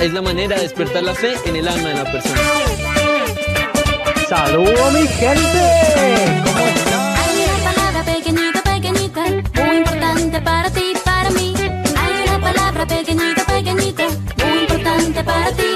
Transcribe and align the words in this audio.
es 0.00 0.12
la 0.12 0.22
manera 0.22 0.56
de 0.56 0.62
despertar 0.62 1.02
la 1.02 1.14
fe 1.14 1.34
en 1.46 1.56
el 1.56 1.68
alma 1.68 1.88
de 1.88 1.94
la 1.94 2.04
persona. 2.04 2.40
¡Saludos 4.28 4.92
mi 4.92 5.06
gente! 5.06 6.42
¿Cómo 6.44 6.66
están? 6.66 7.16
Hay 7.16 7.44
una 7.44 7.72
palabra 7.72 8.02
pequeñita, 8.04 8.62
pequeñita, 8.62 9.22
muy 9.64 9.76
importante 9.78 10.40
para 10.40 10.70
ti, 10.70 10.92
para 11.04 11.30
mí. 11.30 11.54
Hay 11.96 12.28
una 12.28 12.40
palabra 12.40 12.86
pequeñita, 12.86 13.44
pequeñita, 13.46 14.04
muy 14.44 14.58
importante 14.60 15.24
para 15.24 15.52
ti, 15.52 15.75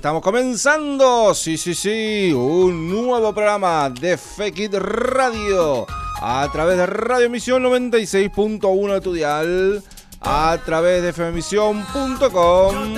Estamos 0.00 0.22
comenzando. 0.22 1.34
Sí, 1.34 1.58
sí, 1.58 1.74
sí. 1.74 2.32
Un 2.32 2.88
nuevo 2.88 3.34
programa 3.34 3.90
de 3.90 4.16
Fekit 4.16 4.72
Radio. 4.72 5.86
A 6.22 6.48
través 6.50 6.78
de 6.78 6.86
Radio 6.86 7.26
Emisión 7.26 7.62
96.1 7.62 8.94
de 8.94 9.00
tu 9.02 9.12
dial. 9.12 9.82
A 10.22 10.56
través 10.64 11.02
de 11.02 11.12
fmemisión.com. 11.12 12.94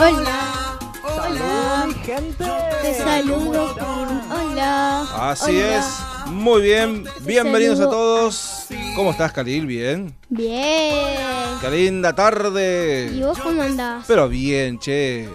Hola, 0.00 0.78
¡Saludos 1.16 1.86
mi 1.86 1.94
gente! 1.94 2.44
te 2.82 2.94
saludo 2.98 3.76
con 3.78 4.32
hola. 4.32 5.30
Así 5.30 5.56
Hola. 5.56 5.78
es. 5.78 6.07
Muy 6.30 6.62
bien. 6.62 7.04
Bienvenidos 7.20 7.80
a 7.80 7.84
todos. 7.84 8.66
¿Cómo 8.94 9.10
estás, 9.10 9.32
Khalil? 9.32 9.66
Bien. 9.66 10.14
Bien. 10.28 11.16
Qué 11.60 11.70
linda 11.70 12.10
¿Y 12.10 12.14
tarde. 12.14 13.20
vos 13.24 13.38
cómo 13.38 13.62
andás? 13.62 14.04
Pero 14.06 14.28
bien, 14.28 14.78
che. 14.78 15.28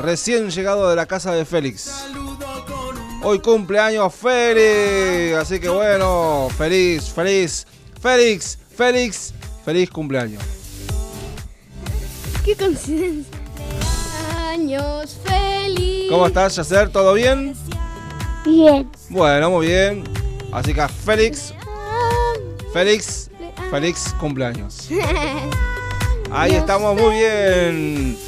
Recién 0.00 0.50
llegado 0.50 0.88
de 0.90 0.96
la 0.96 1.06
casa 1.06 1.32
de 1.32 1.44
Félix. 1.44 2.04
Hoy 3.22 3.40
cumpleaños 3.40 4.14
Félix. 4.14 5.36
Así 5.36 5.58
que 5.60 5.68
bueno, 5.68 6.48
feliz, 6.56 7.10
feliz. 7.10 7.66
Félix, 8.00 8.58
Félix, 8.76 9.34
feliz 9.64 9.90
cumpleaños. 9.90 10.42
Qué 12.44 12.54
coincidencia. 12.54 13.36
Años 14.50 15.18
feliz. 15.24 16.08
¿Cómo 16.10 16.26
estás, 16.26 16.56
Yacer? 16.56 16.90
¿Todo 16.90 17.12
bien? 17.14 17.54
Bien. 18.44 18.90
Bueno, 19.10 19.50
muy 19.50 19.66
bien. 19.66 20.04
Así 20.52 20.72
que 20.72 20.88
Félix, 20.88 21.54
Félix, 22.72 23.30
Félix 23.70 24.14
cumpleaños. 24.14 24.88
Ahí 26.30 26.54
estamos, 26.54 27.00
muy 27.00 27.14
bien. 27.16 28.18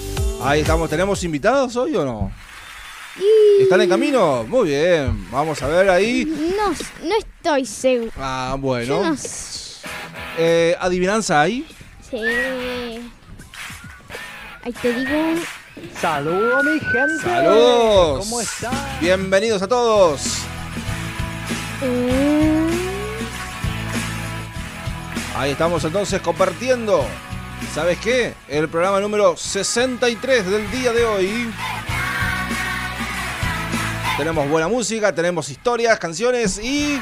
Ahí 0.42 0.60
estamos. 0.60 0.88
¿Tenemos 0.88 1.22
invitados 1.22 1.76
hoy 1.76 1.94
o 1.96 2.04
no? 2.04 2.32
¿Están 3.60 3.82
en 3.82 3.88
camino? 3.90 4.44
Muy 4.44 4.68
bien. 4.70 5.30
Vamos 5.30 5.62
a 5.62 5.66
ver 5.66 5.90
ahí. 5.90 6.24
no, 6.24 6.70
no 7.06 7.16
estoy 7.18 7.66
seguro. 7.66 8.12
Ah, 8.16 8.56
bueno. 8.58 9.02
no. 9.02 9.16
Eh, 10.38 10.74
¿Adivinanza 10.80 11.42
ahí? 11.42 11.66
Sí. 12.08 12.16
Ahí 14.62 14.72
te 14.80 14.94
digo. 14.94 15.34
¡Saludos 16.00 16.64
mi 16.64 16.80
gente! 16.80 17.22
¡Saludos! 17.22 18.24
¿Cómo 18.24 18.40
están? 18.40 18.72
Bienvenidos 19.00 19.62
a 19.62 19.68
todos. 19.68 20.22
mm, 21.82 22.70
Ahí 25.36 25.52
estamos 25.52 25.82
entonces 25.84 26.20
compartiendo. 26.20 27.06
¿Sabes 27.74 27.98
qué? 27.98 28.34
El 28.48 28.68
programa 28.68 29.00
número 29.00 29.36
63 29.36 30.46
del 30.46 30.70
día 30.70 30.92
de 30.92 31.04
hoy. 31.04 31.52
Tenemos 34.16 34.48
buena 34.48 34.68
música, 34.68 35.14
tenemos 35.14 35.48
historias, 35.48 35.98
canciones 35.98 36.58
y 36.58 37.00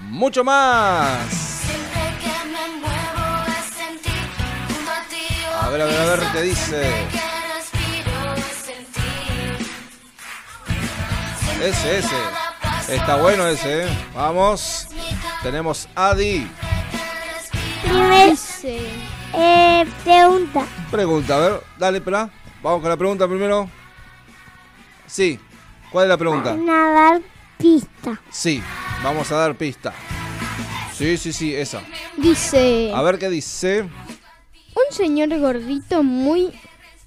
mucho 0.00 0.44
más. 0.44 1.08
Ti. 5.08 5.16
A 5.62 5.68
ver, 5.70 5.80
a 5.82 5.84
ver, 5.86 6.00
a 6.00 6.04
ver 6.04 6.20
qué 6.32 6.42
dice. 6.42 6.92
Ese, 11.62 11.98
ese. 11.98 12.16
Está 12.88 13.16
bueno 13.16 13.46
ese, 13.46 13.84
¿eh? 13.84 13.88
Vamos. 14.14 14.88
Tenemos 15.42 15.88
Adi. 15.94 16.50
Dice. 17.84 18.80
Eh, 19.34 19.84
pregunta. 20.02 20.64
Pregunta, 20.90 21.36
a 21.36 21.38
ver, 21.38 21.60
dale, 21.78 21.98
espera. 21.98 22.30
Vamos 22.62 22.80
con 22.80 22.88
la 22.88 22.96
pregunta 22.96 23.28
primero. 23.28 23.68
Sí. 25.06 25.38
¿Cuál 25.92 26.06
es 26.06 26.08
la 26.08 26.16
pregunta? 26.16 26.56
Nadar 26.56 27.20
pista. 27.58 28.18
Sí. 28.30 28.62
Vamos 29.04 29.30
a 29.30 29.36
dar 29.36 29.54
pista. 29.54 29.92
Sí, 30.94 31.18
sí, 31.18 31.32
sí, 31.32 31.54
esa. 31.54 31.82
Dice. 32.16 32.90
A 32.94 33.02
ver 33.02 33.18
qué 33.18 33.28
dice. 33.28 33.82
Un 33.82 34.96
señor 34.96 35.38
gordito 35.38 36.02
muy 36.02 36.52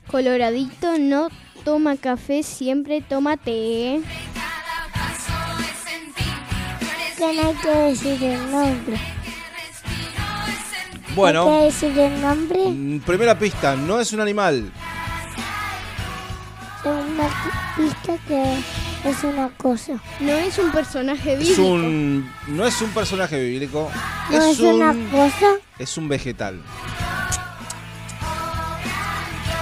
coloradito 0.08 1.00
no 1.00 1.30
toma 1.64 1.96
café, 1.96 2.44
siempre 2.44 3.02
toma 3.02 3.38
té. 3.38 4.02
Que 7.24 7.34
no 7.42 7.48
hay 7.48 7.56
que 7.56 7.70
decir 7.70 8.22
el 8.24 8.52
nombre. 8.52 8.98
Hay 8.98 9.02
que 11.08 11.14
Bueno, 11.16 11.62
decir 11.62 11.98
el 11.98 12.22
nombre. 12.22 12.60
mm, 12.68 13.00
primera 13.00 13.38
pista, 13.40 13.76
no 13.78 13.98
es 14.00 14.12
un 14.12 14.20
animal. 14.20 14.70
Segunda 16.82 17.28
pi- 17.28 17.82
pista 17.84 18.14
que 18.28 18.58
Es 19.10 19.22
una 19.24 19.50
cosa. 19.58 19.94
No 20.22 20.32
es 20.32 20.58
un 20.58 20.72
personaje 20.72 21.34
Es 21.34 21.40
bíblico. 21.40 21.62
un. 21.66 22.32
No 22.48 22.66
es 22.66 22.82
un 22.82 22.90
personaje 22.92 23.38
bíblico. 23.42 23.90
No 24.30 24.38
es, 24.38 24.44
es 24.46 24.60
un. 24.62 24.82
una 24.82 24.94
cosa. 25.12 25.48
Es 25.80 25.98
un 25.98 26.08
vegetal. 26.10 26.62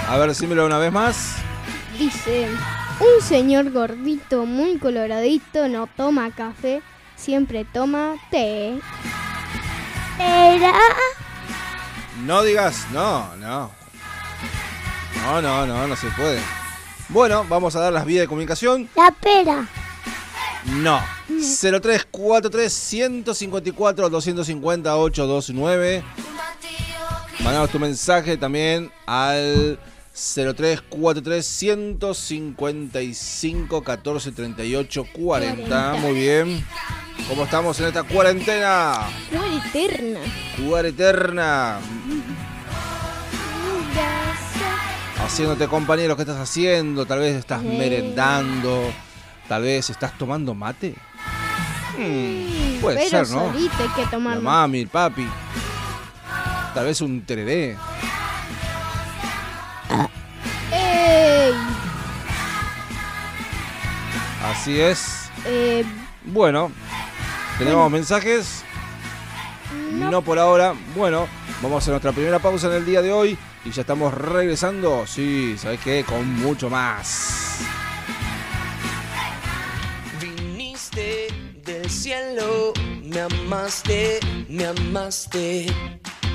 A 0.08 0.16
ver, 0.16 0.28
decímelo 0.28 0.64
una 0.66 0.78
vez 0.78 0.92
más. 0.92 1.36
Dice, 1.98 2.48
un 3.00 3.22
señor 3.24 3.70
gordito 3.72 4.46
muy 4.46 4.78
coloradito 4.78 5.66
no 5.68 5.86
toma 5.88 6.30
café, 6.30 6.82
siempre 7.22 7.64
toma 7.64 8.16
té. 8.30 8.78
Era. 10.18 10.74
No 12.24 12.42
digas, 12.42 12.86
no, 12.92 13.34
no. 13.36 13.70
No, 15.22 15.40
no, 15.40 15.66
no, 15.66 15.86
no 15.86 15.96
se 15.96 16.08
puede. 16.08 16.40
Bueno, 17.08 17.46
vamos 17.48 17.76
a 17.76 17.80
dar 17.80 17.92
las 17.92 18.04
vías 18.04 18.22
de 18.22 18.28
comunicación. 18.28 18.90
La 18.96 19.12
pera. 19.12 19.68
No. 20.66 21.00
0343 21.28 22.72
154 22.72 24.08
250 24.08 24.96
829. 24.96 26.02
Mandanos 27.40 27.70
tu 27.70 27.78
mensaje 27.78 28.36
también 28.36 28.90
al 29.06 29.78
0343 30.14 31.46
155 31.46 33.82
14 33.82 34.32
38 34.32 35.06
40. 35.12 35.94
Muy 35.94 36.14
bien. 36.14 36.64
¿Cómo 37.28 37.44
estamos 37.44 37.78
en 37.80 37.86
esta 37.86 38.02
cuarentena? 38.02 39.00
Muere 39.32 39.56
eterna. 39.56 40.20
Cuarentena. 40.68 41.78
Haciéndote 45.24 45.68
compañeros, 45.68 46.16
¿qué 46.16 46.22
estás 46.22 46.38
haciendo? 46.38 47.06
Tal 47.06 47.20
vez 47.20 47.36
estás 47.36 47.62
merendando. 47.62 48.92
Tal 49.48 49.62
vez 49.62 49.88
estás 49.88 50.16
tomando 50.18 50.54
mate. 50.54 50.94
Mm, 51.96 52.80
puede 52.80 52.96
Pero 53.10 53.24
ser, 53.24 53.36
¿no? 53.36 53.52
solito 53.52 53.74
hay 53.80 53.88
que 53.90 54.02
La 54.04 54.10
tomarlo. 54.10 54.42
mami, 54.42 54.80
el 54.80 54.88
papi. 54.88 55.26
Tal 56.74 56.86
vez 56.86 57.00
un 57.00 57.22
tereré. 57.22 57.76
¡Ey! 60.72 61.52
Así 64.50 64.80
es. 64.80 65.30
Eh, 65.44 65.84
Bueno, 66.24 66.70
tenemos 67.58 67.90
mensajes. 67.90 68.64
No. 69.92 70.22
por 70.22 70.38
ahora. 70.38 70.74
Bueno, 70.94 71.28
vamos 71.62 71.76
a 71.76 71.78
hacer 71.78 71.92
nuestra 71.92 72.12
primera 72.12 72.38
pausa 72.38 72.66
en 72.68 72.74
el 72.74 72.86
día 72.86 73.02
de 73.02 73.12
hoy. 73.12 73.38
Y 73.64 73.70
ya 73.70 73.82
estamos 73.82 74.12
regresando. 74.12 75.06
Sí, 75.06 75.56
¿sabes 75.56 75.80
qué? 75.80 76.04
Con 76.04 76.40
mucho 76.40 76.68
más. 76.68 77.60
Viniste 80.20 81.28
del 81.64 81.88
cielo, 81.88 82.72
me 83.04 83.20
amaste, 83.20 84.18
me 84.48 84.66
amaste. 84.66 85.66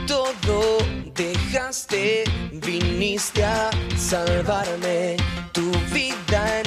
Todo 0.07 0.77
dejaste, 1.13 2.23
viniste 2.53 3.43
a 3.43 3.69
salvarme. 3.97 5.17
Tu 5.51 5.69
vida 5.93 6.61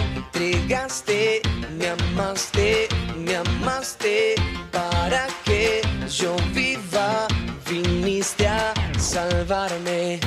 me 1.78 1.88
amaste, 1.88 2.88
me 3.16 3.36
amaste. 3.36 4.34
Para 4.70 5.26
que 5.44 5.82
yo 6.08 6.36
viva, 6.54 7.26
viniste 7.68 8.46
a 8.46 8.72
salvarme. 8.98 10.20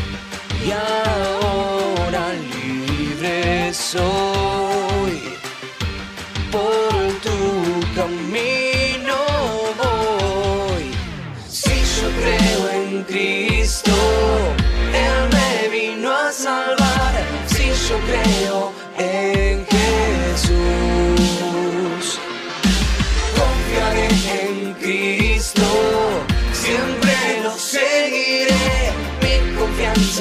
Y 0.66 0.72
ahora 0.72 2.34
libre 2.54 3.74
soy 3.74 5.22
por 6.52 6.92
tu 7.26 7.40
camino 7.96 9.16
voy. 9.82 10.92
Si 11.48 11.70
yo 11.70 12.08
creo 12.20 12.70
en 12.70 13.04
Cristo, 13.04 13.92
Él 14.94 15.30
me 15.32 15.70
vino 15.70 16.12
a 16.12 16.32
salvar. 16.32 16.83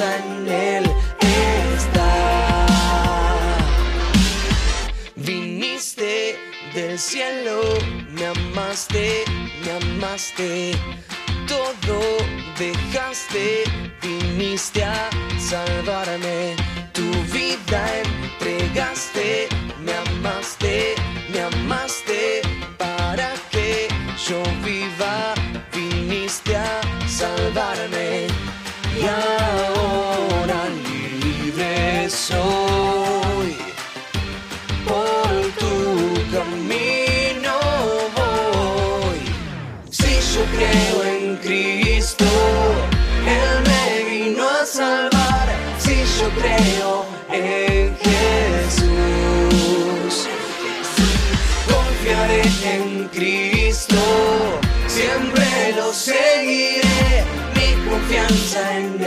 En 0.03 0.47
Él 0.47 0.85
está. 1.19 2.25
Viniste 5.15 6.37
del 6.73 6.99
cielo, 6.99 7.61
me 8.11 8.25
amaste, 8.25 9.23
me 9.63 9.71
amaste. 9.71 10.71
Todo 11.47 11.99
dejaste, 12.57 13.63
viniste 14.01 14.83
a 14.83 15.09
salvarme. 15.39 16.55
Tu 16.93 17.09
vida 17.31 17.81
entregaste, 18.05 19.47
me 19.79 19.93
amaste, 19.93 20.95
me 21.31 21.41
amaste. 21.41 22.02
Creo 46.39 47.05
en 47.31 47.95
Jesús, 47.97 48.93
confiaré 51.67 52.41
en 52.63 53.07
Cristo, 53.09 53.95
siempre 54.87 55.45
lo 55.75 55.93
seguiré. 55.93 57.23
Mi 57.55 57.73
confianza 57.89 58.77
en 58.77 59.02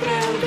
creo 0.00 0.45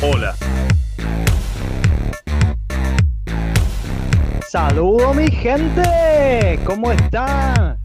Hola. 0.00 0.36
Saludo 4.48 5.12
mi 5.14 5.28
gente, 5.28 6.60
¿cómo 6.64 6.92
están? 6.92 7.79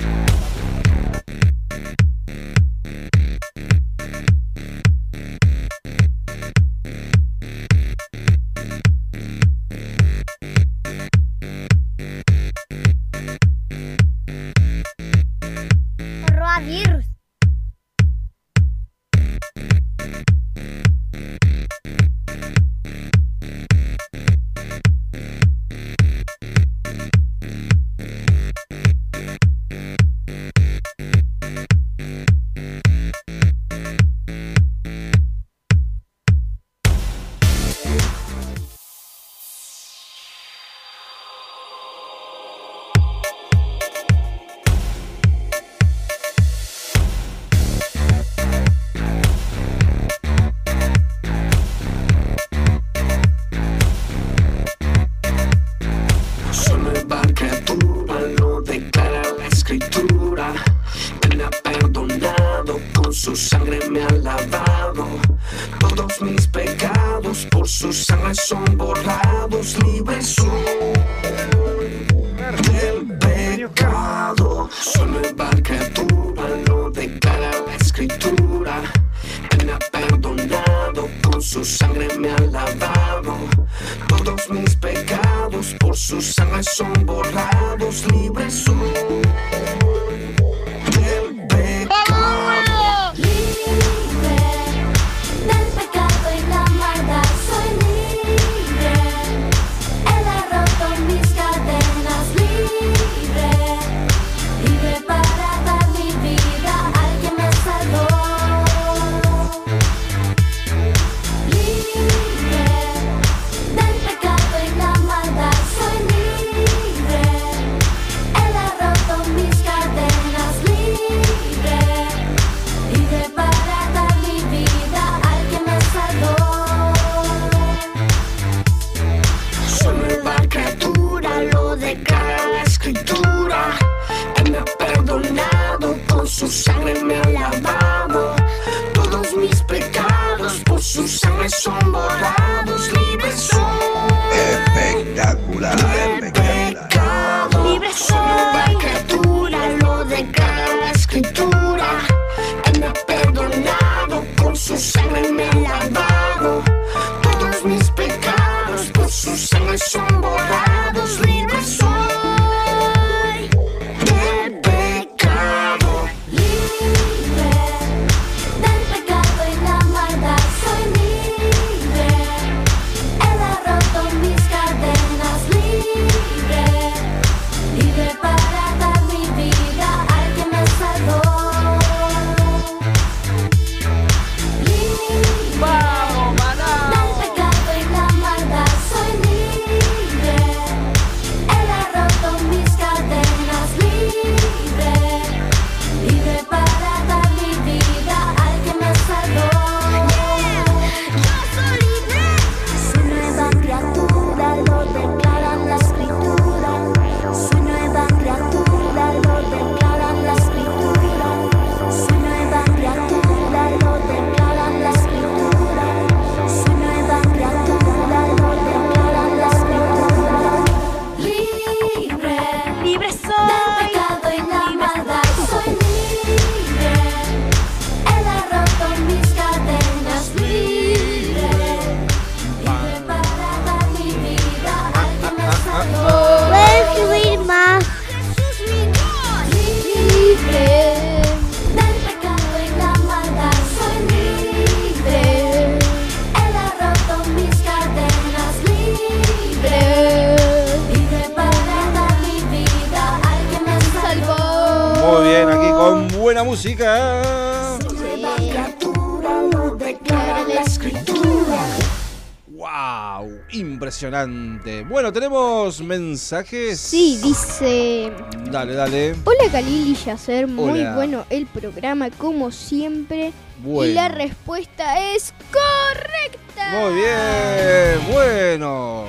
mensajes. 266.15 266.79
Sí, 266.79 267.19
dice. 267.21 268.09
Dale, 268.49 268.73
dale. 268.73 269.15
Hola, 269.25 269.51
Galil 269.51 269.89
y 269.89 269.95
Yacer. 269.95 270.47
Muy 270.47 270.81
bueno 270.95 271.25
el 271.29 271.45
programa, 271.45 272.09
como 272.09 272.51
siempre. 272.51 273.33
Bueno. 273.61 273.91
Y 273.91 273.93
la 273.93 274.07
respuesta 274.07 275.13
es 275.13 275.33
correcta. 275.51 276.71
Muy 276.71 276.93
bien, 276.95 278.13
bueno. 278.13 279.03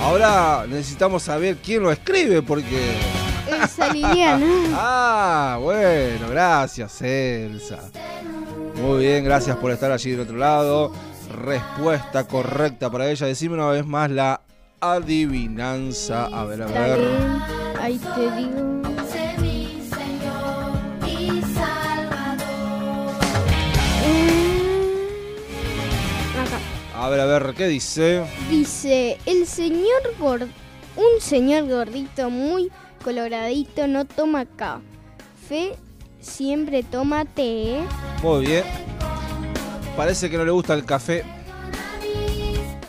Ahora 0.00 0.64
necesitamos 0.68 1.24
saber 1.24 1.56
quién 1.56 1.82
lo 1.82 1.90
escribe 1.90 2.40
porque... 2.40 2.94
Elsa 3.50 3.92
Liliana. 3.92 4.46
ah, 4.74 5.58
bueno, 5.60 6.28
gracias 6.30 7.02
Elsa. 7.02 7.80
Muy 8.80 9.00
bien, 9.00 9.24
gracias 9.24 9.56
por 9.56 9.72
estar 9.72 9.90
allí 9.90 10.12
del 10.12 10.20
otro 10.20 10.36
lado. 10.36 10.92
Respuesta 11.44 12.28
correcta 12.28 12.88
para 12.90 13.10
ella. 13.10 13.26
Decime 13.26 13.54
una 13.54 13.70
vez 13.70 13.84
más 13.84 14.08
la 14.08 14.40
adivinanza. 14.80 16.26
A 16.26 16.44
ver, 16.44 16.62
a 16.62 16.66
ver. 16.66 17.00
ahí 17.80 17.98
te 17.98 18.30
digo. 18.36 18.62
Mm. 24.04 24.38
A 26.94 27.08
ver, 27.08 27.20
a 27.20 27.24
ver, 27.26 27.54
¿qué 27.56 27.68
dice? 27.68 28.24
Dice, 28.50 29.18
el 29.26 29.46
señor 29.46 30.02
gord 30.18 30.48
un 30.98 31.20
señor 31.20 31.68
gordito 31.68 32.28
muy 32.28 32.72
coloradito 33.04 33.86
no 33.86 34.04
toma 34.04 34.46
café, 34.46 35.76
siempre 36.20 36.82
toma 36.82 37.24
té. 37.24 37.84
Muy 38.20 38.46
bien. 38.46 38.64
Parece 39.96 40.28
que 40.28 40.36
no 40.36 40.44
le 40.44 40.50
gusta 40.50 40.74
el 40.74 40.84
café. 40.84 41.24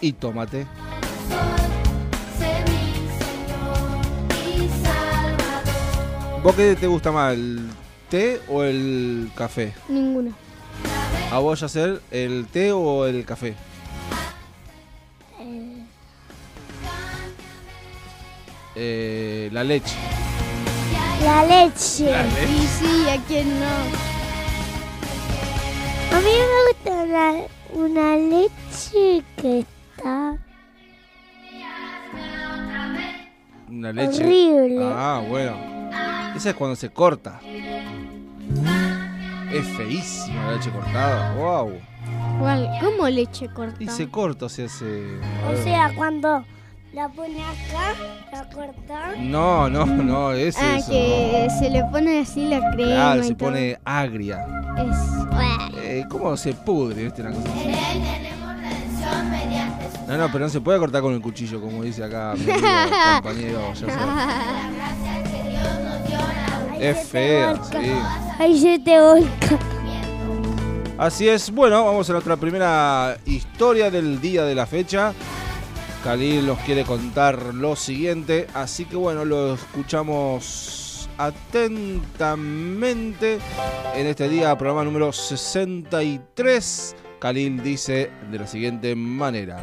Y 0.01 0.13
tómate. 0.13 0.65
¿Vos 6.43 6.55
qué 6.55 6.75
te 6.75 6.87
gusta 6.87 7.11
más, 7.11 7.33
el 7.33 7.69
té 8.09 8.39
o 8.47 8.63
el 8.63 9.29
café? 9.35 9.73
Ninguno. 9.89 10.31
¿A 11.31 11.39
vos, 11.39 11.61
hacer 11.63 12.01
el 12.11 12.47
té 12.47 12.71
o 12.71 13.05
el 13.05 13.25
café? 13.25 13.55
Eh, 18.75 19.49
la 19.51 19.63
leche. 19.63 19.95
La 21.23 21.43
leche. 21.45 21.73
Sí, 21.75 22.67
sí, 22.79 23.09
a 23.09 23.17
quién 23.27 23.59
no. 23.59 23.65
A 26.15 26.19
mí 26.21 26.31
me 26.31 26.71
gusta 26.71 26.91
una, 27.03 27.33
una 27.73 28.15
leche 28.15 29.23
que 29.35 29.59
está 29.59 30.37
Una 33.69 33.91
leche. 33.93 34.23
horrible. 34.23 34.85
Ah, 34.85 35.21
bueno. 35.27 35.68
Esa 36.39 36.51
es 36.51 36.55
cuando 36.55 36.77
se 36.77 36.89
corta. 36.89 37.41
Es 39.51 39.67
feísima 39.75 40.45
la 40.45 40.51
leche 40.53 40.69
cortada. 40.71 41.33
Wow. 41.33 41.73
¿Cuál? 42.39 42.69
¿Cómo 42.79 43.09
leche 43.09 43.49
corta? 43.49 43.83
Y 43.83 43.87
se 43.89 44.07
corta, 44.07 44.45
o 44.45 44.49
sea, 44.49 44.69
se. 44.69 45.19
O 45.51 45.63
sea, 45.65 45.91
cuando 45.97 46.45
la 46.93 47.09
pone 47.09 47.43
acá, 47.43 47.93
la 48.31 48.49
corta. 48.51 49.15
No, 49.17 49.69
no, 49.69 49.85
no, 49.85 50.31
es 50.31 50.55
ah, 50.61 50.77
eso. 50.77 50.89
que 50.89 51.45
no. 51.49 51.59
se 51.59 51.69
le 51.71 51.83
pone 51.83 52.19
así 52.19 52.47
la 52.47 52.71
crema 52.71 52.91
Claro, 52.91 53.19
y 53.21 53.27
se 53.27 53.35
todo. 53.35 53.49
pone 53.49 53.77
agria. 53.83 54.47
Es... 54.77 54.97
Eh, 55.83 56.05
¿Cómo 56.09 56.37
se 56.37 56.53
pudre, 56.53 57.03
viste? 57.03 57.21
Una 57.21 57.31
cosa 57.31 57.49
así. 57.49 57.73
No, 60.07 60.17
no, 60.17 60.31
pero 60.31 60.45
no 60.45 60.49
se 60.49 60.61
puede 60.61 60.79
cortar 60.79 61.01
con 61.01 61.13
el 61.13 61.21
cuchillo, 61.21 61.59
como 61.59 61.83
dice 61.83 62.01
acá 62.01 62.33
mi 62.37 62.45
compañero. 63.23 63.73
ya. 63.73 64.99
Es 66.79 67.07
fea, 67.07 67.61
sí. 67.63 67.93
Ahí 68.39 68.59
se 68.59 68.79
te 68.79 68.99
volca. 68.99 69.59
Así 70.97 71.29
es, 71.29 71.51
bueno, 71.51 71.85
vamos 71.85 72.09
a 72.09 72.13
nuestra 72.13 72.35
primera 72.35 73.17
historia 73.25 73.89
del 73.89 74.19
día 74.19 74.43
de 74.43 74.55
la 74.55 74.65
fecha. 74.65 75.13
Khalil 76.03 76.47
nos 76.47 76.59
quiere 76.59 76.83
contar 76.83 77.53
lo 77.53 77.75
siguiente, 77.75 78.47
así 78.53 78.85
que 78.85 78.95
bueno, 78.95 79.25
lo 79.25 79.53
escuchamos 79.53 81.09
atentamente 81.17 83.39
en 83.95 84.07
este 84.07 84.29
día, 84.29 84.57
programa 84.57 84.85
número 84.85 85.11
63. 85.11 86.95
Khalil 87.19 87.61
dice 87.61 88.09
de 88.31 88.39
la 88.39 88.47
siguiente 88.47 88.95
manera. 88.95 89.57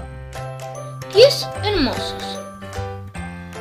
Pies 1.13 1.49
hermosos. 1.65 2.23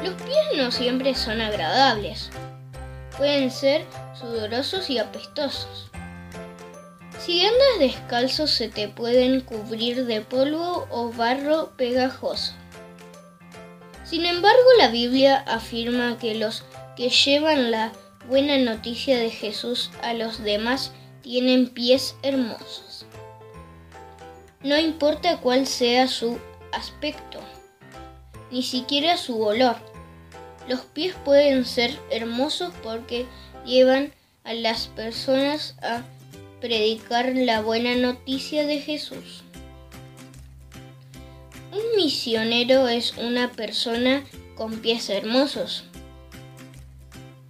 Los 0.04 0.14
pies 0.22 0.46
no 0.58 0.70
siempre 0.72 1.16
son 1.16 1.40
agradables. 1.40 2.30
Pueden 3.18 3.52
ser 3.52 3.86
sudorosos 4.20 4.90
y 4.90 4.98
apestosos. 4.98 5.90
Si 7.20 7.44
andas 7.44 7.80
descalzo 7.80 8.46
se 8.46 8.68
te 8.68 8.88
pueden 8.88 9.42
cubrir 9.42 10.06
de 10.06 10.22
polvo 10.22 10.86
o 10.92 11.12
barro 11.12 11.72
pegajoso. 11.78 12.54
Sin 14.04 14.26
embargo, 14.26 14.70
la 14.78 14.90
Biblia 14.90 15.38
afirma 15.48 16.20
que 16.20 16.36
los 16.36 16.64
que 16.96 17.10
llevan 17.10 17.72
la 17.72 17.92
buena 18.28 18.58
noticia 18.58 19.18
de 19.18 19.32
Jesús 19.32 19.92
a 20.04 20.14
los 20.14 20.44
demás 20.44 20.92
tienen 21.22 21.70
pies 21.70 22.16
hermosos. 22.22 23.06
No 24.62 24.78
importa 24.78 25.38
cuál 25.38 25.66
sea 25.66 26.08
su 26.08 26.38
aspecto, 26.72 27.40
ni 28.52 28.62
siquiera 28.62 29.18
su 29.18 29.42
olor. 29.42 29.78
Los 30.68 30.82
pies 30.82 31.16
pueden 31.24 31.66
ser 31.66 32.00
hermosos 32.10 32.74
porque 32.82 33.26
llevan 33.66 34.14
a 34.44 34.54
las 34.54 34.88
personas 34.88 35.76
a 35.82 36.02
predicar 36.60 37.34
la 37.36 37.62
buena 37.62 37.96
noticia 37.96 38.66
de 38.66 38.80
Jesús. 38.80 39.44
Un 41.72 41.98
misionero 41.98 42.88
es 42.88 43.18
una 43.18 43.52
persona 43.52 44.24
con 44.56 44.80
pies 44.80 45.10
hermosos. 45.10 45.84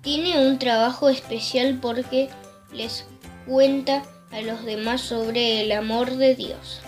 Tiene 0.01 0.47
un 0.47 0.59
trabajo 0.59 1.09
especial 1.09 1.79
porque 1.81 2.29
les 2.73 3.05
cuenta 3.47 4.03
a 4.31 4.41
los 4.41 4.65
demás 4.65 5.01
sobre 5.01 5.61
el 5.61 5.71
amor 5.71 6.17
de 6.17 6.35
Dios. 6.35 6.81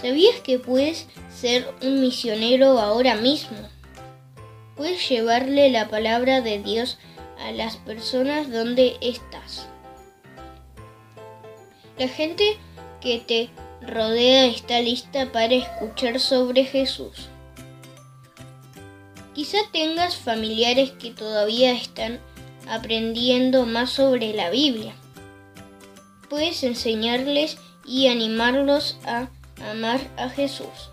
¿Sabías 0.00 0.40
que 0.40 0.58
puedes 0.58 1.06
ser 1.34 1.72
un 1.82 2.00
misionero 2.00 2.78
ahora 2.78 3.14
mismo? 3.16 3.56
Puedes 4.78 5.08
llevarle 5.08 5.70
la 5.70 5.88
palabra 5.88 6.40
de 6.40 6.60
Dios 6.60 6.98
a 7.40 7.50
las 7.50 7.76
personas 7.76 8.48
donde 8.50 8.96
estás. 9.00 9.66
La 11.98 12.06
gente 12.06 12.56
que 13.00 13.18
te 13.18 13.50
rodea 13.82 14.46
está 14.46 14.80
lista 14.80 15.32
para 15.32 15.52
escuchar 15.52 16.20
sobre 16.20 16.64
Jesús. 16.64 17.28
Quizá 19.34 19.58
tengas 19.72 20.16
familiares 20.16 20.92
que 20.92 21.10
todavía 21.10 21.72
están 21.72 22.20
aprendiendo 22.68 23.66
más 23.66 23.90
sobre 23.90 24.32
la 24.32 24.48
Biblia. 24.48 24.94
Puedes 26.30 26.62
enseñarles 26.62 27.58
y 27.84 28.06
animarlos 28.06 28.96
a 29.04 29.28
amar 29.60 30.00
a 30.16 30.28
Jesús. 30.28 30.90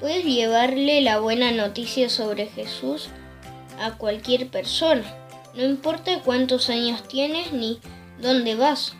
Puedes 0.00 0.24
llevarle 0.24 1.00
la 1.00 1.18
buena 1.20 1.52
noticia 1.52 2.08
sobre 2.08 2.46
Jesús 2.46 3.08
a 3.80 3.92
cualquier 3.96 4.48
persona, 4.48 5.04
no 5.54 5.64
importa 5.64 6.20
cuántos 6.22 6.68
años 6.68 7.06
tienes 7.08 7.52
ni 7.52 7.80
dónde 8.20 8.54
vas. 8.54 8.94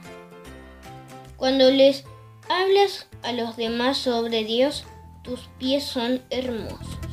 Cuando 1.37 1.71
les 1.71 2.05
hablas 2.49 3.07
a 3.23 3.33
los 3.33 3.57
demás 3.57 3.99
sobre 3.99 4.45
Dios, 4.45 4.85
tus 5.23 5.41
pies 5.59 5.85
son 5.85 6.23
hermosos. 6.31 7.06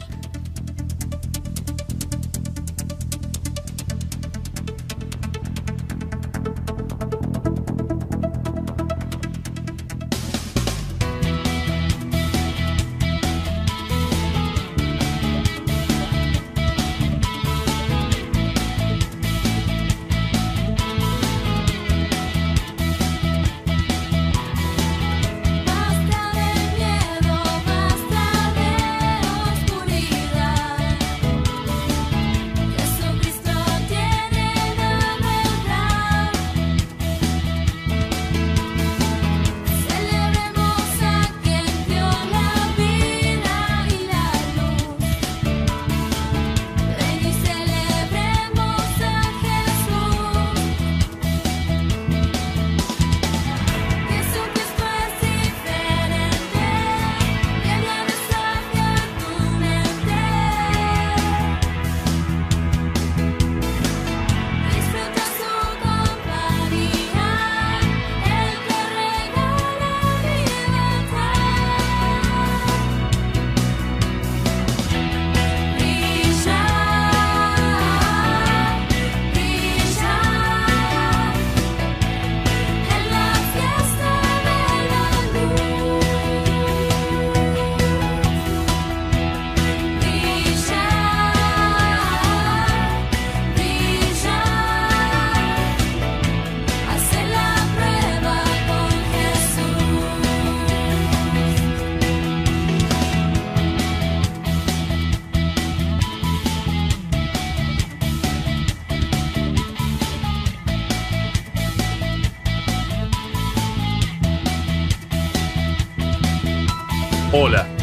Hola. 117.33 117.82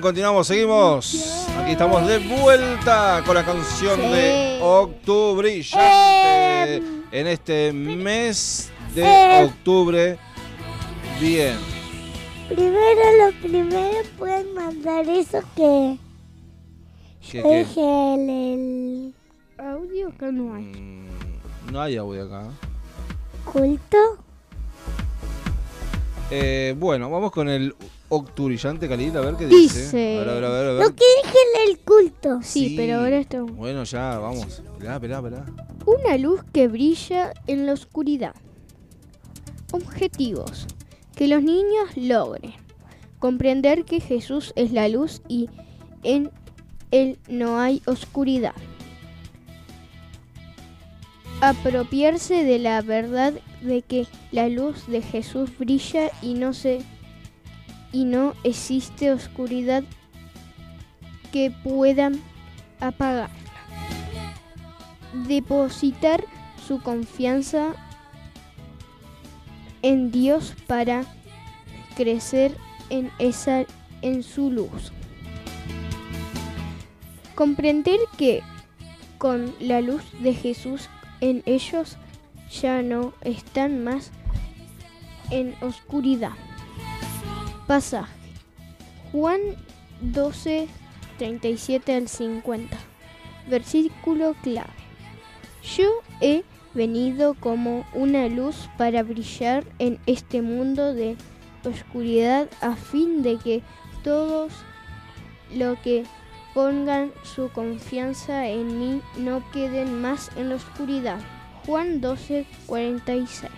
Bien, 0.00 0.08
continuamos, 0.14 0.46
seguimos. 0.46 1.46
Aquí 1.58 1.72
estamos 1.72 2.06
de 2.06 2.18
vuelta 2.18 3.22
con 3.26 3.34
la 3.34 3.44
canción 3.44 4.00
de 4.00 4.58
Octubrillante 4.62 6.82
en 7.12 7.26
este 7.26 7.70
mes 7.72 8.70
de 8.94 9.02
Eh. 9.04 9.44
octubre. 9.44 10.16
Bien. 11.20 11.56
Primero, 12.48 13.00
lo 13.18 13.30
primero, 13.42 13.98
pueden 14.18 14.54
mandar 14.54 15.06
eso 15.08 15.40
que 15.54 15.98
¿Qué, 17.30 17.42
qué? 17.42 17.58
dije 17.58 18.14
el, 18.14 18.30
el 18.30 19.14
Audio 19.64 20.10
que 20.18 20.32
no 20.32 20.54
hay. 20.54 20.62
Mm, 20.64 21.06
No 21.72 21.80
hay 21.82 21.96
audio 21.98 22.24
acá. 22.24 22.44
culto. 23.44 23.98
Eh, 26.30 26.74
bueno, 26.78 27.10
vamos 27.10 27.30
con 27.32 27.48
el 27.48 27.74
Octubrillante, 28.12 28.88
Calil, 28.88 29.16
a 29.16 29.20
ver 29.20 29.36
qué 29.36 29.46
dice. 29.46 29.78
Dice- 29.84 30.16
A 30.18 30.24
ver, 30.24 30.28
a 30.28 30.34
ver, 30.34 30.44
a 30.44 30.48
ver, 30.50 30.66
a 30.68 30.72
ver. 30.72 30.82
Lo 30.82 30.94
que 30.96 31.04
dije 31.24 31.36
el, 31.64 31.70
el 31.70 31.78
culto. 31.78 32.40
Sí, 32.42 32.74
pero 32.76 32.98
ahora 32.98 33.18
esto. 33.18 33.46
Bueno, 33.46 33.84
ya, 33.84 34.18
vamos. 34.18 34.46
Esperá, 34.58 34.94
esperá, 34.94 35.16
esperá. 35.18 35.46
Una 35.86 36.16
luz 36.18 36.40
que 36.52 36.66
brilla 36.68 37.32
en 37.46 37.66
la 37.66 37.72
oscuridad. 37.72 38.34
Objetivos. 39.72 40.66
Que 41.14 41.28
los 41.28 41.42
niños 41.42 41.96
logren 41.96 42.52
comprender 43.20 43.84
que 43.84 44.00
Jesús 44.00 44.52
es 44.56 44.72
la 44.72 44.88
luz 44.88 45.22
y 45.28 45.48
en 46.02 46.30
Él 46.90 47.18
no 47.28 47.60
hay 47.60 47.82
oscuridad. 47.86 48.54
Apropiarse 51.42 52.44
de 52.44 52.58
la 52.58 52.82
verdad 52.82 53.32
de 53.62 53.82
que 53.82 54.06
la 54.32 54.48
luz 54.48 54.86
de 54.88 55.00
Jesús 55.00 55.50
brilla 55.58 56.10
y 56.22 56.34
no 56.34 56.52
se 56.52 56.80
y 57.92 58.04
no 58.04 58.34
existe 58.44 59.12
oscuridad 59.12 59.84
que 61.32 61.50
puedan 61.50 62.20
apagar 62.80 63.30
depositar 65.12 66.24
su 66.66 66.80
confianza 66.80 67.72
en 69.82 70.10
Dios 70.10 70.54
para 70.66 71.04
crecer 71.96 72.56
en 72.90 73.10
esa 73.18 73.64
en 74.02 74.22
su 74.22 74.50
luz. 74.50 74.92
Comprender 77.34 77.98
que 78.16 78.42
con 79.18 79.54
la 79.60 79.80
luz 79.80 80.02
de 80.20 80.34
Jesús 80.34 80.88
en 81.20 81.42
ellos 81.46 81.96
ya 82.50 82.82
no 82.82 83.12
están 83.22 83.84
más 83.84 84.10
en 85.30 85.54
oscuridad. 85.60 86.32
Pasaje. 87.70 88.12
Juan 89.12 89.38
12, 90.00 90.66
37 91.18 91.94
al 91.94 92.08
50. 92.08 92.76
Versículo 93.46 94.34
clave. 94.42 94.72
Yo 95.76 95.88
he 96.20 96.42
venido 96.74 97.34
como 97.34 97.86
una 97.94 98.26
luz 98.26 98.68
para 98.76 99.04
brillar 99.04 99.64
en 99.78 100.00
este 100.06 100.42
mundo 100.42 100.94
de 100.94 101.16
oscuridad 101.64 102.48
a 102.60 102.74
fin 102.74 103.22
de 103.22 103.36
que 103.36 103.62
todos 104.02 104.52
lo 105.54 105.80
que 105.80 106.02
pongan 106.54 107.12
su 107.22 107.50
confianza 107.50 108.48
en 108.48 108.80
mí 108.80 109.00
no 109.16 109.48
queden 109.52 110.02
más 110.02 110.32
en 110.36 110.48
la 110.48 110.56
oscuridad. 110.56 111.20
Juan 111.66 112.00
12, 112.00 112.46
46. 112.66 113.48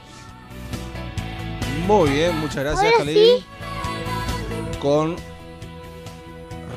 Muy 1.86 2.10
bien, 2.10 2.38
muchas 2.40 2.62
gracias, 2.62 2.92
Ahora. 2.92 3.10
Con 4.82 5.14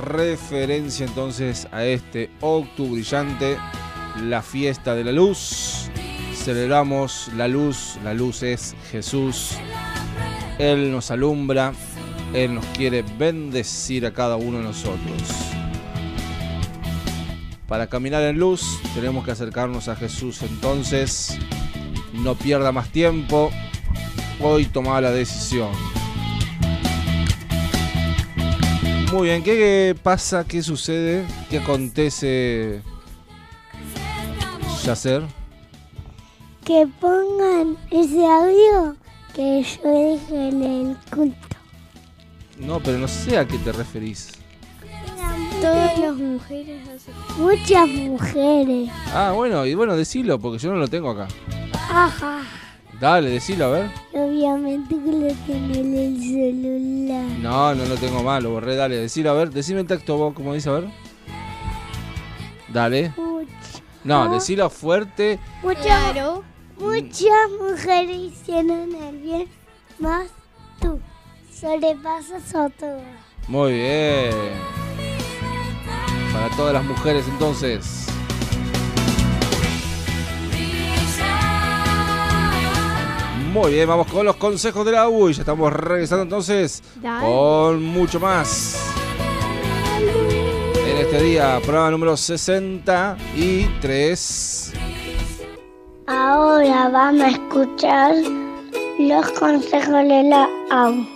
referencia 0.05 1.07
entonces 1.07 1.67
a 1.71 1.83
este 1.85 2.29
octubrillante, 2.39 3.57
la 4.21 4.43
fiesta 4.43 4.93
de 4.93 5.03
la 5.03 5.11
luz. 5.11 5.89
Celebramos 6.35 7.31
la 7.35 7.47
luz, 7.47 7.97
la 8.03 8.13
luz 8.13 8.43
es 8.43 8.75
Jesús. 8.91 9.57
Él 10.59 10.91
nos 10.91 11.09
alumbra, 11.09 11.73
Él 12.31 12.53
nos 12.53 12.65
quiere 12.67 13.03
bendecir 13.17 14.05
a 14.05 14.13
cada 14.13 14.35
uno 14.35 14.59
de 14.59 14.65
nosotros. 14.65 15.23
Para 17.67 17.87
caminar 17.87 18.21
en 18.21 18.37
luz 18.37 18.79
tenemos 18.93 19.25
que 19.25 19.31
acercarnos 19.31 19.87
a 19.87 19.95
Jesús 19.95 20.43
entonces. 20.43 21.39
No 22.13 22.35
pierda 22.35 22.71
más 22.71 22.89
tiempo. 22.89 23.49
Hoy 24.39 24.65
toma 24.65 25.01
la 25.01 25.09
decisión. 25.09 25.71
Muy 29.11 29.27
bien, 29.27 29.43
¿qué 29.43 29.95
pasa? 30.01 30.43
¿Qué 30.45 30.61
sucede? 30.61 31.25
¿Qué 31.49 31.59
acontece? 31.59 32.81
Yacer. 34.83 35.23
Que 36.63 36.87
pongan 36.99 37.77
ese 37.91 38.25
audio 38.25 38.95
que 39.33 39.63
yo 39.63 39.91
dije 39.91 40.49
en 40.49 40.63
el 40.63 40.97
culto. 41.13 41.55
No, 42.57 42.79
pero 42.79 42.97
no 42.97 43.07
sé 43.07 43.37
a 43.37 43.45
qué 43.47 43.57
te 43.59 43.71
referís. 43.71 44.33
Todas 45.61 45.97
las 45.99 46.15
mujeres. 46.15 46.81
Muchas 47.37 47.87
mujeres. 47.87 48.89
Ah, 49.13 49.31
bueno, 49.33 49.65
y 49.65 49.75
bueno, 49.75 49.95
decilo, 49.95 50.39
porque 50.39 50.59
yo 50.59 50.71
no 50.71 50.77
lo 50.77 50.87
tengo 50.87 51.11
acá. 51.11 51.27
Ajá. 51.89 52.41
Dale, 52.99 53.29
decilo, 53.29 53.65
a 53.65 53.69
ver. 53.69 53.91
Obviamente 54.13 54.95
que 54.95 55.11
lo 55.11 55.33
tiene 55.45 55.79
en 55.79 55.97
el 55.97 56.19
celular. 56.21 57.39
No, 57.39 57.75
no 57.75 57.85
lo 57.85 57.95
tengo 57.97 58.23
mal, 58.23 58.43
lo 58.43 58.51
borré, 58.51 58.75
dale, 58.75 58.95
decilo, 58.97 59.31
a 59.31 59.33
ver. 59.33 59.49
Decime 59.51 59.81
en 59.81 59.87
texto 59.87 60.17
vos, 60.17 60.33
como 60.33 60.53
dice, 60.53 60.69
a 60.69 60.73
ver. 60.73 60.85
Dale. 62.69 63.11
Muchas. 63.17 63.81
No, 64.03 64.31
decilo 64.33 64.69
fuerte. 64.69 65.39
Muchas, 65.63 65.83
Claro. 66.13 66.43
muchas 66.79 67.49
mujeres 67.59 68.15
hicieron 68.17 68.93
el 68.95 69.17
bien, 69.17 69.47
más 69.99 70.27
tú. 70.79 70.99
Sobrepasas 71.53 72.53
a 72.55 72.69
todas. 72.69 73.01
Muy 73.47 73.73
bien. 73.73 74.31
Para 76.33 76.49
todas 76.55 76.73
las 76.73 76.83
mujeres 76.83 77.25
entonces. 77.27 78.04
Muy 83.55 83.71
bien, 83.71 83.87
vamos 83.87 84.07
con 84.07 84.25
los 84.25 84.35
consejos 84.35 84.85
de 84.85 84.91
la 84.91 85.07
U 85.07 85.29
y 85.29 85.33
ya 85.33 85.43
estamos 85.43 85.71
regresando 85.71 86.23
entonces 86.23 86.83
Dale. 87.01 87.25
con 87.25 87.81
mucho 87.81 88.19
más. 88.19 88.77
En 90.85 90.97
este 90.97 91.23
día, 91.23 91.61
programa 91.63 91.91
número 91.91 92.17
63. 92.17 94.73
Ahora 96.05 96.89
vamos 96.89 97.23
a 97.23 97.29
escuchar 97.29 98.13
los 98.99 99.31
consejos 99.31 100.03
de 100.03 100.23
la 100.23 100.49
AU. 100.69 101.07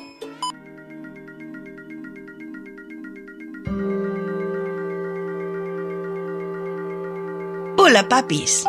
Hola 7.78 8.08
papis. 8.08 8.66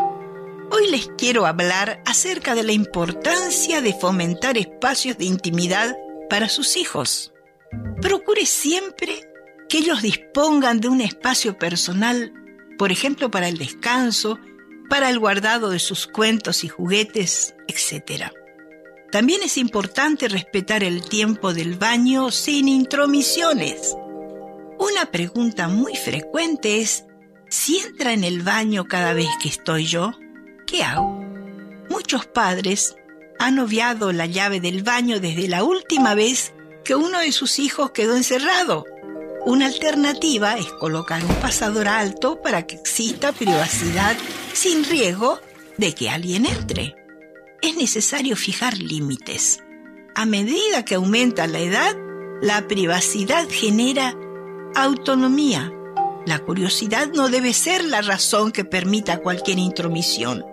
Hoy 0.73 0.89
les 0.89 1.09
quiero 1.19 1.47
hablar 1.47 2.01
acerca 2.07 2.55
de 2.55 2.63
la 2.63 2.71
importancia 2.71 3.81
de 3.81 3.93
fomentar 3.93 4.57
espacios 4.57 5.19
de 5.19 5.25
intimidad 5.25 5.97
para 6.29 6.49
sus 6.49 6.77
hijos. 6.77 7.33
Procure 8.01 8.47
siempre 8.47 9.29
que 9.69 9.79
ellos 9.79 10.01
dispongan 10.01 10.81
de 10.81 10.89
un 10.89 11.01
espacio 11.01 11.59
personal, 11.59 12.33
por 12.79 12.93
ejemplo, 12.93 13.33
para 13.33 13.49
el 13.49 13.59
descanso, 13.59 14.39
para 14.89 15.11
el 15.11 15.19
guardado 15.19 15.71
de 15.71 15.81
sus 15.81 16.07
cuentos 16.07 16.63
y 16.63 16.69
juguetes, 16.69 17.57
etc. 17.67 18.31
También 19.11 19.43
es 19.43 19.59
importante 19.59 20.29
respetar 20.29 20.85
el 20.85 21.03
tiempo 21.03 21.53
del 21.53 21.75
baño 21.75 22.31
sin 22.31 22.69
intromisiones. 22.69 23.97
Una 24.79 25.07
pregunta 25.11 25.67
muy 25.67 25.97
frecuente 25.97 26.81
es, 26.81 27.07
si 27.49 27.79
entra 27.79 28.13
en 28.13 28.23
el 28.23 28.43
baño 28.43 28.85
cada 28.85 29.15
vez 29.15 29.29
que 29.43 29.49
estoy 29.49 29.85
yo, 29.85 30.13
¿qué 30.71 30.85
hago? 30.85 31.21
Muchos 31.89 32.27
padres 32.27 32.95
han 33.39 33.59
obviado 33.59 34.13
la 34.13 34.27
llave 34.27 34.61
del 34.61 34.83
baño 34.83 35.19
desde 35.19 35.49
la 35.49 35.65
última 35.65 36.15
vez 36.15 36.53
que 36.85 36.95
uno 36.95 37.19
de 37.19 37.33
sus 37.33 37.59
hijos 37.59 37.91
quedó 37.91 38.17
encerrado. 38.17 38.85
Una 39.45 39.67
alternativa 39.67 40.57
es 40.57 40.67
colocar 40.67 41.25
un 41.25 41.35
pasador 41.37 41.89
alto 41.89 42.41
para 42.41 42.67
que 42.67 42.77
exista 42.77 43.33
privacidad 43.33 44.17
sin 44.53 44.85
riesgo 44.85 45.41
de 45.77 45.95
que 45.95 46.11
alguien 46.11 46.47
entre. 46.47 46.95
Es 47.63 47.77
necesario 47.77 48.37
fijar 48.37 48.79
límites. 48.79 49.61
A 50.15 50.25
medida 50.25 50.85
que 50.85 50.95
aumenta 50.95 51.47
la 51.47 51.61
edad, 51.61 51.97
la 52.43 52.69
privacidad 52.69 53.49
genera 53.49 54.15
autonomía. 54.77 55.73
La 56.27 56.39
curiosidad 56.39 57.09
no 57.13 57.29
debe 57.29 57.55
ser 57.55 57.85
la 57.85 58.03
razón 58.03 58.53
que 58.53 58.65
permita 58.65 59.19
cualquier 59.19 59.59
intromisión. 59.59 60.45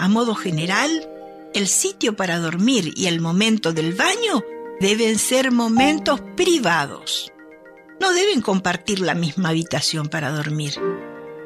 A 0.00 0.08
modo 0.08 0.34
general, 0.34 1.06
el 1.52 1.68
sitio 1.68 2.16
para 2.16 2.38
dormir 2.38 2.94
y 2.96 3.04
el 3.04 3.20
momento 3.20 3.74
del 3.74 3.92
baño 3.92 4.42
deben 4.80 5.18
ser 5.18 5.52
momentos 5.52 6.22
privados. 6.38 7.30
No 8.00 8.10
deben 8.14 8.40
compartir 8.40 9.00
la 9.00 9.14
misma 9.14 9.50
habitación 9.50 10.08
para 10.08 10.30
dormir. 10.30 10.72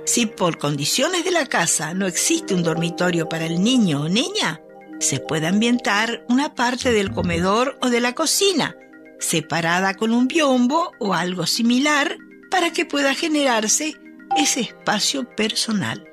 Si 0.06 0.26
por 0.26 0.58
condiciones 0.58 1.24
de 1.24 1.32
la 1.32 1.46
casa 1.46 1.94
no 1.94 2.06
existe 2.06 2.54
un 2.54 2.62
dormitorio 2.62 3.28
para 3.28 3.44
el 3.44 3.60
niño 3.60 4.02
o 4.02 4.08
niña, 4.08 4.60
se 5.00 5.18
puede 5.18 5.48
ambientar 5.48 6.24
una 6.28 6.54
parte 6.54 6.92
del 6.92 7.10
comedor 7.10 7.76
o 7.82 7.90
de 7.90 8.00
la 8.00 8.14
cocina, 8.14 8.76
separada 9.18 9.94
con 9.94 10.12
un 10.12 10.28
biombo 10.28 10.92
o 11.00 11.12
algo 11.12 11.48
similar, 11.48 12.18
para 12.52 12.72
que 12.72 12.86
pueda 12.86 13.16
generarse 13.16 13.94
ese 14.36 14.60
espacio 14.60 15.28
personal. 15.34 16.06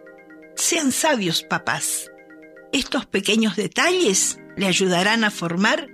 Sean 0.56 0.92
sabios, 0.92 1.44
papás. 1.44 2.12
Estos 2.74 3.06
pequeños 3.06 3.58
detalles 3.58 4.40
le 4.56 4.66
ayudarán 4.66 5.26
a 5.26 5.32
formar 5.32 5.90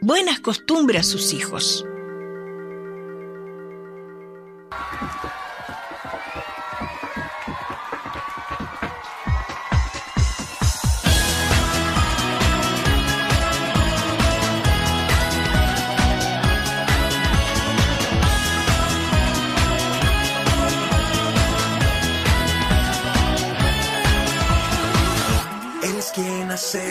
buenas 0.00 0.38
costumbres 0.38 1.00
a 1.00 1.10
sus 1.10 1.32
hijos. 1.32 1.84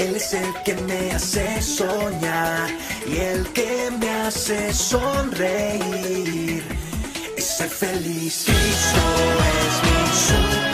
Él 0.00 0.16
es 0.16 0.32
el 0.32 0.54
que 0.64 0.74
me 0.88 1.12
hace 1.12 1.60
soñar 1.60 2.70
y 3.06 3.18
el 3.18 3.46
que 3.52 3.90
me 3.98 4.08
hace 4.08 4.72
sonreír 4.72 6.64
y 7.36 7.40
ser 7.40 7.68
feliz. 7.68 8.44
Cristo 8.46 9.04
es 9.58 9.74
mi 9.86 9.98
superhéroe, 10.26 10.69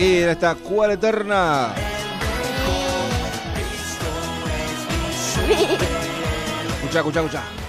Aquí 0.00 0.22
en 0.22 0.30
esta 0.30 0.54
cual 0.54 0.92
eterna. 0.92 1.74
Escucha, 6.80 7.00
escucha, 7.00 7.20
escucha. 7.20 7.59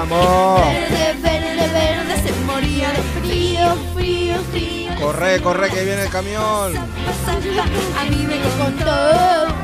Vamos. 0.00 0.60
verde, 0.60 1.14
verde, 1.20 1.68
verde. 1.74 2.22
Se 2.24 2.32
moría 2.46 2.88
de 2.88 3.02
frío, 3.20 3.76
frío, 3.94 4.36
frío. 4.50 4.94
Corre, 4.98 5.42
corre, 5.42 5.68
que 5.68 5.84
viene 5.84 6.04
el 6.04 6.08
camión. 6.08 6.74
A 6.74 8.04
mí 8.08 8.26
me 8.26 8.40
contó 8.58 9.54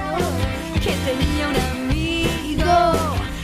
que 0.75 0.93
tenía 1.09 1.49
un 1.49 1.57
amigo 1.71 2.77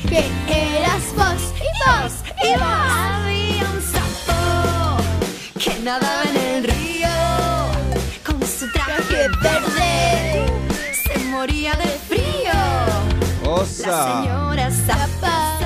que 0.06 0.78
eras 0.78 1.04
vos 1.16 1.42
y 1.56 1.70
vos 1.80 2.12
y 2.44 2.52
vos. 2.58 2.68
Había 3.24 3.64
un 3.70 3.80
sapo 3.92 5.02
que 5.58 5.72
nadaba 5.82 6.24
en 6.24 6.36
el 6.36 6.64
río 6.64 7.08
con 8.26 8.38
su 8.46 8.70
traje 8.70 9.28
verde. 9.42 10.44
Se 11.04 11.18
moría 11.30 11.72
de 11.72 11.88
frío. 12.06 12.52
La 13.44 13.50
Osa. 13.50 14.22
señora 14.22 14.70
Zapa, 14.70 14.82
Zapa, 14.86 15.58
Zapa, 15.58 15.61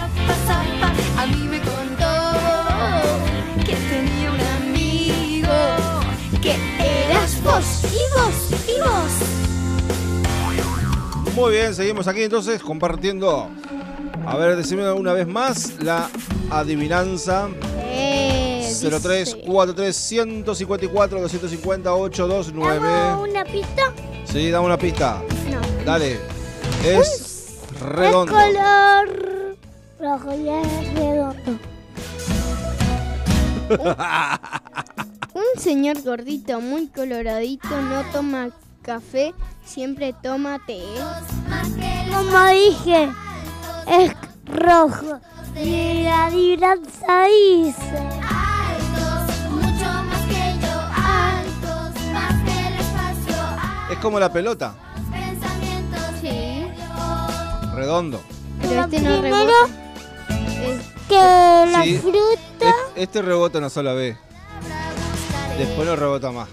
a 1.17 1.27
mí 1.27 1.49
me 1.49 1.61
contó 1.61 2.07
que 3.65 3.75
tenía 3.75 4.31
un 4.31 4.41
amigo 4.41 5.55
que 6.43 6.55
eras 7.09 7.43
vos 7.43 7.85
y 7.85 8.03
vos 8.15 8.35
y 8.69 8.81
vos. 8.81 9.13
Muy 11.35 11.53
bien, 11.53 11.75
seguimos 11.75 12.07
aquí 12.09 12.23
entonces 12.23 12.63
compartiendo. 12.63 13.49
A 14.27 14.37
ver, 14.37 14.57
decime 14.57 14.91
una 14.93 15.13
vez 15.13 15.27
más 15.27 15.75
la 15.83 16.09
adivinanza. 16.51 17.49
Eh, 17.79 18.67
0343 18.81 19.97
154 19.97 21.21
250 21.21 21.89
¿Hago 21.91 22.01
829. 22.03 23.29
una 23.31 23.45
pista? 23.45 23.93
Sí, 24.25 24.51
dame 24.51 24.67
una 24.67 24.79
pista. 24.79 25.23
No. 25.51 25.61
Dale. 25.85 26.19
Es 26.85 27.59
redondo. 27.81 28.39
Es 28.39 28.55
color 28.55 29.36
rojo 29.99 30.35
y 30.35 30.49
es 30.49 30.95
redondo. 30.95 31.59
Un 35.35 35.61
señor 35.61 36.03
gordito 36.03 36.61
muy 36.61 36.87
coloradito 36.89 37.69
no 37.69 38.03
toma 38.13 38.49
café, 38.83 39.35
siempre 39.65 40.15
toma 40.23 40.59
té. 40.67 40.81
Como 42.13 42.47
dije, 42.49 43.09
es 43.89 44.13
rojo. 44.47 45.21
Y 45.57 46.03
la 46.05 46.27
adivinanza 46.27 47.25
dice. 47.25 48.09
Mucho 49.51 49.91
más 50.05 50.23
que 50.29 50.55
yo, 50.61 50.81
altos, 51.05 52.13
más 52.13 52.35
que 52.45 52.69
el 52.69 52.75
espacio, 52.75 53.93
Es 53.93 53.99
como 53.99 54.21
la 54.21 54.31
pelota. 54.33 54.75
pensamientos 55.11 56.01
Sí, 56.21 56.67
Redondo. 57.75 58.21
pero 58.61 58.81
este 58.83 59.01
no 59.01 59.21
Primero 59.21 59.47
rebota. 59.47 59.86
Que 61.09 61.15
la 61.71 61.83
Sí. 61.85 61.99
fruta 61.99 62.69
Es- 62.69 62.75
Este 63.03 63.23
rebota 63.23 63.59
una 63.59 63.71
sola 63.71 63.93
vez. 63.93 64.17
Después 65.59 65.87
no 65.87 65.97
rebota 65.97 66.31
más. 66.33 66.49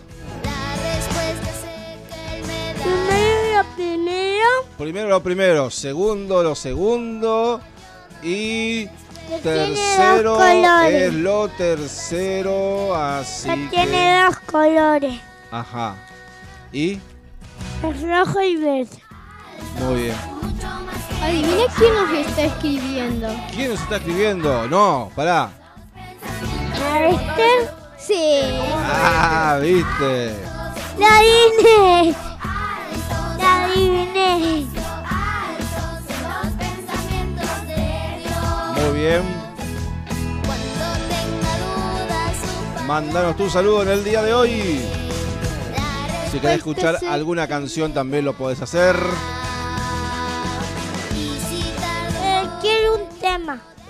Primero 2.84 3.58
lo 3.58 3.64
primero 3.76 4.48
Primero 4.78 5.10
lo 5.10 5.24
primero, 5.24 5.70
segundo 5.70 6.44
lo 6.44 6.56
segundo 6.56 7.62
y 8.22 8.88
tercero 9.42 10.44
es 10.86 11.14
lo 11.14 11.48
tercero, 11.50 12.96
así 12.96 13.50
que 13.50 13.68
tiene 13.70 14.24
dos 14.24 14.40
colores. 14.40 15.20
ajá. 15.52 15.96
Y 16.72 16.94
Es 17.84 18.02
rojo 18.02 18.42
y 18.42 18.56
verde. 18.58 18.90
muy 19.80 20.02
bien. 20.04 20.16
Adivina 21.22 21.66
quién 21.78 21.94
nos 21.94 22.12
está 22.28 22.44
escribiendo. 22.44 23.28
¿Quién 23.54 23.72
nos 23.72 23.82
está 23.82 23.96
escribiendo? 23.96 24.68
No, 24.68 25.12
pará. 25.16 25.50
¿La 26.80 27.08
viste? 27.08 27.70
Sí. 27.98 28.42
Ah, 28.86 29.58
viste. 29.62 30.36
La 31.00 31.18
adiviné. 31.18 32.16
La 33.38 33.64
adiviné. 33.64 34.68
Los 36.22 36.54
pensamientos 36.54 37.68
de 37.68 37.84
Dios. 38.20 38.92
Muy 38.92 39.00
bien. 39.00 39.22
Cuando 40.46 40.86
tenga 41.10 41.54
dudas, 41.60 42.34
su 42.78 42.84
Mándanos 42.84 43.38
tu 43.38 43.50
saludo 43.50 43.84
en 43.84 43.90
el 43.90 44.04
día 44.04 44.22
de 44.22 44.34
hoy. 44.34 44.82
Si 46.32 46.40
querés 46.40 46.58
Respuesta 46.58 46.90
escuchar 46.90 47.14
alguna 47.14 47.48
canción 47.48 47.94
también 47.94 48.26
lo 48.26 48.34
podés 48.34 48.62
hacer. 48.62 48.96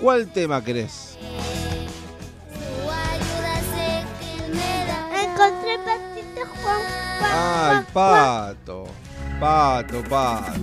¿Cuál 0.04 0.26
tema 0.30 0.62
querés? 0.62 1.16
Encontré 5.24 5.78
patito 5.78 6.42
Juan. 6.62 6.80
Juan, 7.20 7.30
Ah, 7.32 7.76
el 7.78 7.86
pato. 7.90 8.84
Pato, 9.40 10.02
pato. 10.10 10.60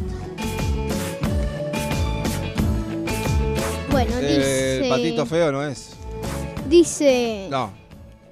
Bueno, 3.89 4.11
Eh, 4.19 4.27
dice. 4.37 4.83
el 4.83 4.89
patito 4.89 5.25
feo 5.25 5.51
no 5.51 5.63
es. 5.65 5.93
Dice. 6.69 7.47
No. 7.49 7.71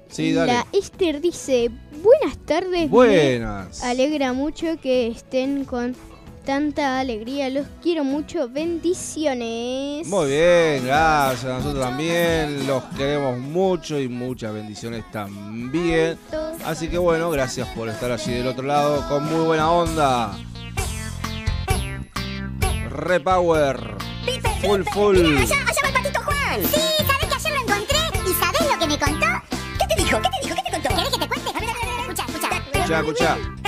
Sí, 0.08 0.32
dale. 0.32 0.52
La 0.52 0.66
Esther 0.72 1.20
dice: 1.20 1.72
Buenas 2.04 2.38
tardes. 2.46 2.82
me 2.82 2.86
Buenas. 2.86 3.82
Alegra 3.82 4.32
mucho 4.32 4.80
que 4.80 5.08
estén 5.08 5.64
con 5.64 5.96
tanta 6.44 7.00
alegría. 7.00 7.48
Los 7.50 7.66
quiero 7.82 8.04
mucho. 8.04 8.48
Bendiciones. 8.48 10.06
Muy 10.06 10.28
bien, 10.28 10.86
gracias. 10.86 11.44
Nosotros 11.44 11.84
también 11.84 12.66
los 12.66 12.82
queremos 12.96 13.38
mucho 13.38 13.98
y 13.98 14.08
muchas 14.08 14.52
bendiciones 14.52 15.04
también. 15.10 16.18
Así 16.64 16.88
que 16.88 16.98
bueno, 16.98 17.30
gracias 17.30 17.68
por 17.68 17.88
estar 17.88 18.10
allí 18.10 18.34
del 18.34 18.46
otro 18.46 18.64
lado 18.64 19.08
con 19.08 19.24
muy 19.26 19.44
buena 19.46 19.70
onda. 19.70 20.36
Repower. 22.90 23.96
Full, 24.60 24.82
full. 24.92 25.16
Allá, 25.16 25.40
allá 25.40 25.80
va 25.82 25.88
el 25.88 25.94
patito 25.94 26.20
Juan. 26.22 26.60
Sí, 26.64 26.80
¿sabés 27.06 27.26
que 27.28 27.34
ayer 27.34 27.52
lo 27.52 27.60
encontré? 27.60 27.98
¿Y 28.28 28.32
sabés 28.34 28.72
lo 28.72 28.78
que 28.78 28.86
me 28.86 28.98
contó? 28.98 29.26
¿Qué 29.78 29.86
te 29.86 30.02
dijo? 30.02 30.20
¿Qué 30.20 30.28
te 30.28 30.46
dijo? 30.46 30.56
¿Qué 30.56 30.62
te 30.62 30.70
contó? 30.70 30.88
¿Querés 30.88 31.10
que 31.10 31.18
te 31.18 31.28
cuente? 31.28 31.50
A 31.50 31.60
ver, 31.60 31.70
a 31.70 31.72
ver, 31.72 31.82
a 31.82 31.96
ver, 31.96 32.00
escucha, 32.10 33.00
escucha. 33.00 33.59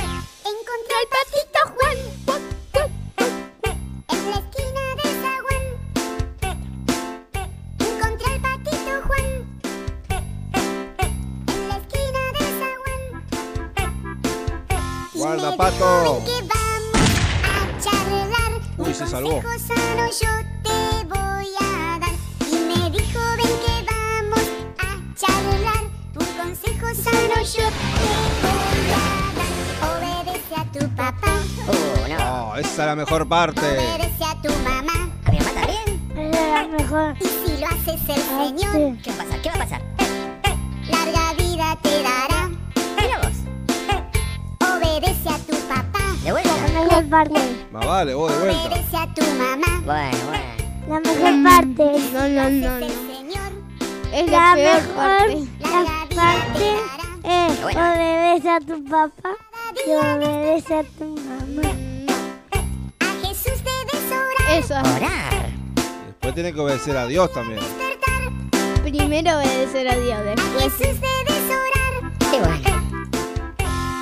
Guarda, 15.40 15.56
pato. 15.56 15.74
dijo, 15.74 16.14
"Ven 16.14 16.24
que 16.24 16.38
vamos 16.54 17.10
a 17.44 17.80
charlar. 17.82 18.52
Uy, 18.78 18.94
se 18.94 19.06
salvó. 19.06 19.40
sano 19.66 20.06
yo 20.20 20.28
te 20.62 21.04
voy 21.06 21.48
a 21.60 21.98
dar. 21.98 22.14
Y 22.50 22.54
me 22.68 22.90
dijo, 22.90 23.20
ven 23.38 23.54
que 23.64 23.86
vamos 23.90 24.44
a 24.78 25.16
charlar. 25.16 25.84
Un 26.14 26.26
consejo 26.38 26.86
sano 26.94 27.36
yo 27.42 27.66
te 27.68 28.08
voy 28.42 28.90
a 28.92 29.08
dar. 29.38 29.52
Obedece 29.90 30.54
a 30.56 30.64
tu 30.72 30.88
papá. 30.94 31.34
Oh, 31.68 32.56
esa 32.56 32.68
es 32.70 32.76
la 32.78 32.96
mejor 32.96 33.26
parte. 33.28 33.60
Obedece 33.66 34.24
a 34.24 34.34
tu 34.42 34.50
mamá. 34.64 35.08
A 35.24 35.30
mi 35.30 35.38
mamá 35.38 35.50
también. 35.54 36.10
Esa 36.14 36.38
es 36.38 36.52
la 36.52 36.68
mejor. 36.78 37.16
Y 37.20 37.24
si 37.24 37.56
lo 37.60 37.66
haces 37.68 38.00
el 38.08 38.22
Ah, 38.22 38.44
Señor, 38.46 38.72
sí. 38.96 39.00
¿qué 39.02 39.10
va 39.12 39.22
a 39.22 39.24
pasar? 39.24 39.40
¿Qué 39.42 39.48
va 39.48 39.54
a 39.54 39.58
pasar? 39.58 39.82
Larga 40.90 41.32
vida 41.34 41.78
te 41.82 42.02
dará. 42.02 42.41
Mejor 47.02 47.08
parte. 47.10 47.40
Más 47.72 47.86
vale, 47.86 48.14
vos 48.14 48.32
de 48.32 48.38
vuelta. 48.38 48.62
Obedece 48.62 48.96
a 48.96 49.14
tu 49.14 49.22
mamá. 49.22 49.82
Bueno, 49.84 50.18
bueno. 50.28 50.52
La 50.88 51.00
mejor 51.00 51.42
parte. 51.44 51.84
No, 52.12 52.28
no, 52.28 52.50
no, 52.50 52.78
Es 52.78 52.92
no. 52.92 54.16
Es 54.16 54.30
La 54.30 54.38
la 54.40 54.54
peor 54.54 54.82
mejor 54.82 54.94
parte. 54.96 55.48
la 55.60 56.06
parte 56.14 56.68
es 57.24 57.60
obedece 57.76 58.50
a 58.50 58.60
tu 58.60 58.84
papá 58.84 59.30
y 59.86 59.90
obedece 59.90 60.74
a 60.74 60.82
tu 60.82 61.04
mamá. 61.16 61.68
A 63.00 63.26
Jesús 63.26 63.62
debes 63.64 64.04
orar. 64.10 64.58
Eso. 64.58 64.74
Orar. 64.74 65.50
Después 66.06 66.34
tiene 66.34 66.52
que 66.52 66.60
obedecer 66.60 66.96
a 66.96 67.06
Dios 67.06 67.32
también. 67.32 67.60
Primero 68.82 68.82
Primero 68.82 69.36
obedecer 69.38 69.88
a 69.88 69.94
Dios, 69.96 70.18
A 70.18 70.22
después 70.22 70.74
Jesús 70.74 71.00
debes 71.00 71.44
orar. 71.46 72.12
Qué 72.30 72.38
bueno. 72.38 72.82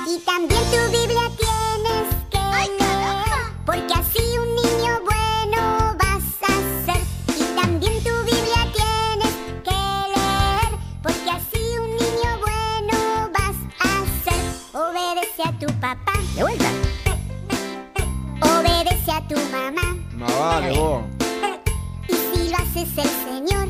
Y 0.07 0.19
también 0.25 0.61
tu 0.71 0.91
Biblia 0.91 1.30
porque 3.65 3.93
así 3.93 4.19
un 4.37 4.55
niño 4.55 4.99
bueno 5.03 5.95
vas 5.97 6.23
a 6.49 6.53
ser. 6.85 7.01
Y 7.37 7.43
también 7.59 7.93
tu 8.03 8.09
Biblia 8.23 8.61
tienes 8.73 9.33
que 9.63 9.79
leer, 10.15 10.71
porque 11.03 11.29
así 11.31 11.77
un 11.79 11.89
niño 11.91 12.31
bueno 12.39 13.29
vas 13.33 13.57
a 13.79 14.05
ser. 14.23 14.41
Obedece 14.73 15.43
a 15.43 15.51
tu 15.59 15.67
papá, 15.79 16.13
De 16.35 16.41
vuelta. 16.43 16.69
obedece 18.41 19.11
a 19.11 19.27
tu 19.27 19.35
mamá. 19.51 19.95
Más 20.15 20.39
vale 20.39 20.71
vos. 20.77 21.03
Y 22.07 22.13
si 22.13 22.49
lo 22.49 22.57
haces 22.57 22.97
el 22.97 23.09
Señor, 23.25 23.67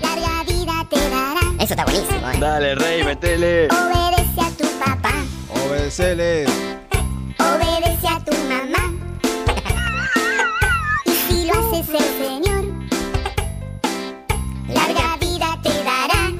larga 0.00 0.42
vida 0.44 0.86
te 0.90 1.10
dará. 1.10 1.40
Eso 1.58 1.74
está 1.74 1.84
buenísimo, 1.84 2.28
¿eh? 2.30 2.36
Dale, 2.40 2.74
rey, 2.74 3.04
metele. 3.04 3.68
Obedece 3.68 4.40
a 4.40 4.50
tu 4.50 4.66
papá, 4.78 5.12
Obedecele. 5.66 6.46
Tu 8.24 8.32
mamá. 8.48 8.92
Y 11.06 11.10
si 11.10 11.46
lo 11.46 11.52
haces 11.52 11.88
el 11.88 12.24
Señor, 12.24 12.64
larga 14.68 15.16
vida 15.18 15.58
te 15.62 15.70
dará. 15.84 16.30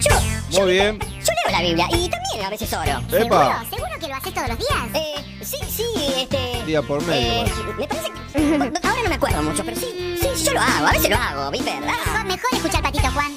Yo, 0.00 0.60
Muy 0.60 0.72
bien. 0.72 0.98
yo 1.00 1.32
leo 1.32 1.50
la 1.52 1.62
Biblia 1.62 1.86
y 1.90 2.08
también 2.08 2.44
a 2.46 2.50
veces 2.50 2.72
oro. 2.72 2.82
Epa. 2.82 3.10
¿Seguro? 3.10 3.54
¿Seguro 3.70 3.92
que 4.00 4.08
lo 4.08 4.14
haces 4.14 4.34
todos 4.34 4.48
los 4.48 4.58
días? 4.58 4.88
Eh, 4.94 5.44
sí, 5.44 5.56
sí, 5.68 5.84
este... 6.16 6.64
Día 6.66 6.82
por 6.82 7.02
medio. 7.06 7.44
Eh, 7.44 7.52
me 7.78 7.88
parece 7.88 8.08
que... 8.10 8.18
Ahora 8.88 9.02
no 9.02 9.08
me 9.08 9.14
acuerdo 9.14 9.42
mucho, 9.42 9.64
pero 9.64 9.76
sí, 9.78 10.16
sí, 10.20 10.44
yo 10.44 10.52
lo 10.52 10.60
hago, 10.60 10.86
a 10.86 10.92
veces 10.92 11.10
lo 11.10 11.16
hago, 11.16 11.50
¿viste? 11.50 11.70
Mejor, 11.80 12.24
mejor 12.24 12.50
escuchar 12.52 12.82
Patito 12.82 13.10
Juan. 13.10 13.32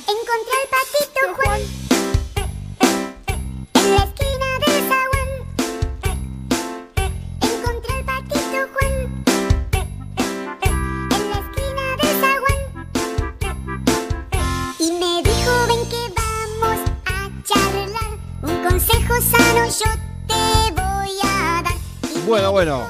Bueno, 22.56 22.88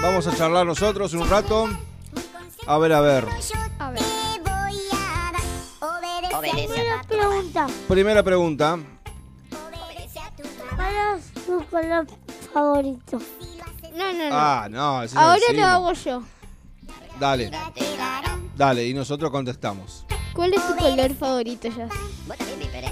Vamos 0.00 0.26
a 0.28 0.34
charlar 0.34 0.64
nosotros 0.64 1.12
un 1.12 1.28
rato. 1.28 1.68
A 2.66 2.78
ver, 2.78 2.94
a 2.94 3.02
ver. 3.02 3.28
A 3.78 3.90
ver. 3.90 4.00
te 4.02 4.40
voy 4.40 4.80
a 4.90 5.30
dar. 5.30 5.34
Obedece, 5.92 6.34
Obedece 6.34 6.88
a 6.88 6.94
a 6.94 7.02
tu 7.02 7.08
tu 7.08 7.18
papá. 7.18 7.28
papá. 7.28 7.28
Pregunta, 7.28 7.66
Primera 7.86 8.22
pregunta. 8.22 8.78
¿cuál 10.74 10.94
es 11.18 11.44
tu 11.44 11.62
color 11.66 12.06
favorito? 12.54 13.18
No, 13.94 14.12
no, 14.14 14.30
no. 14.30 14.34
Ah, 14.34 14.68
no, 14.70 15.02
Ahora 15.16 15.52
lo 15.52 15.66
hago 15.66 15.92
yo. 15.92 16.22
Dale, 17.20 17.50
dale, 18.56 18.86
y 18.86 18.94
nosotros 18.94 19.30
contestamos. 19.30 20.06
¿Cuál 20.32 20.54
es 20.54 20.66
tu 20.66 20.74
color 20.76 21.14
favorito, 21.14 21.68
ya? 21.68 21.88
Vos 22.26 22.38
también, 22.38 22.58
Piper. 22.60 22.84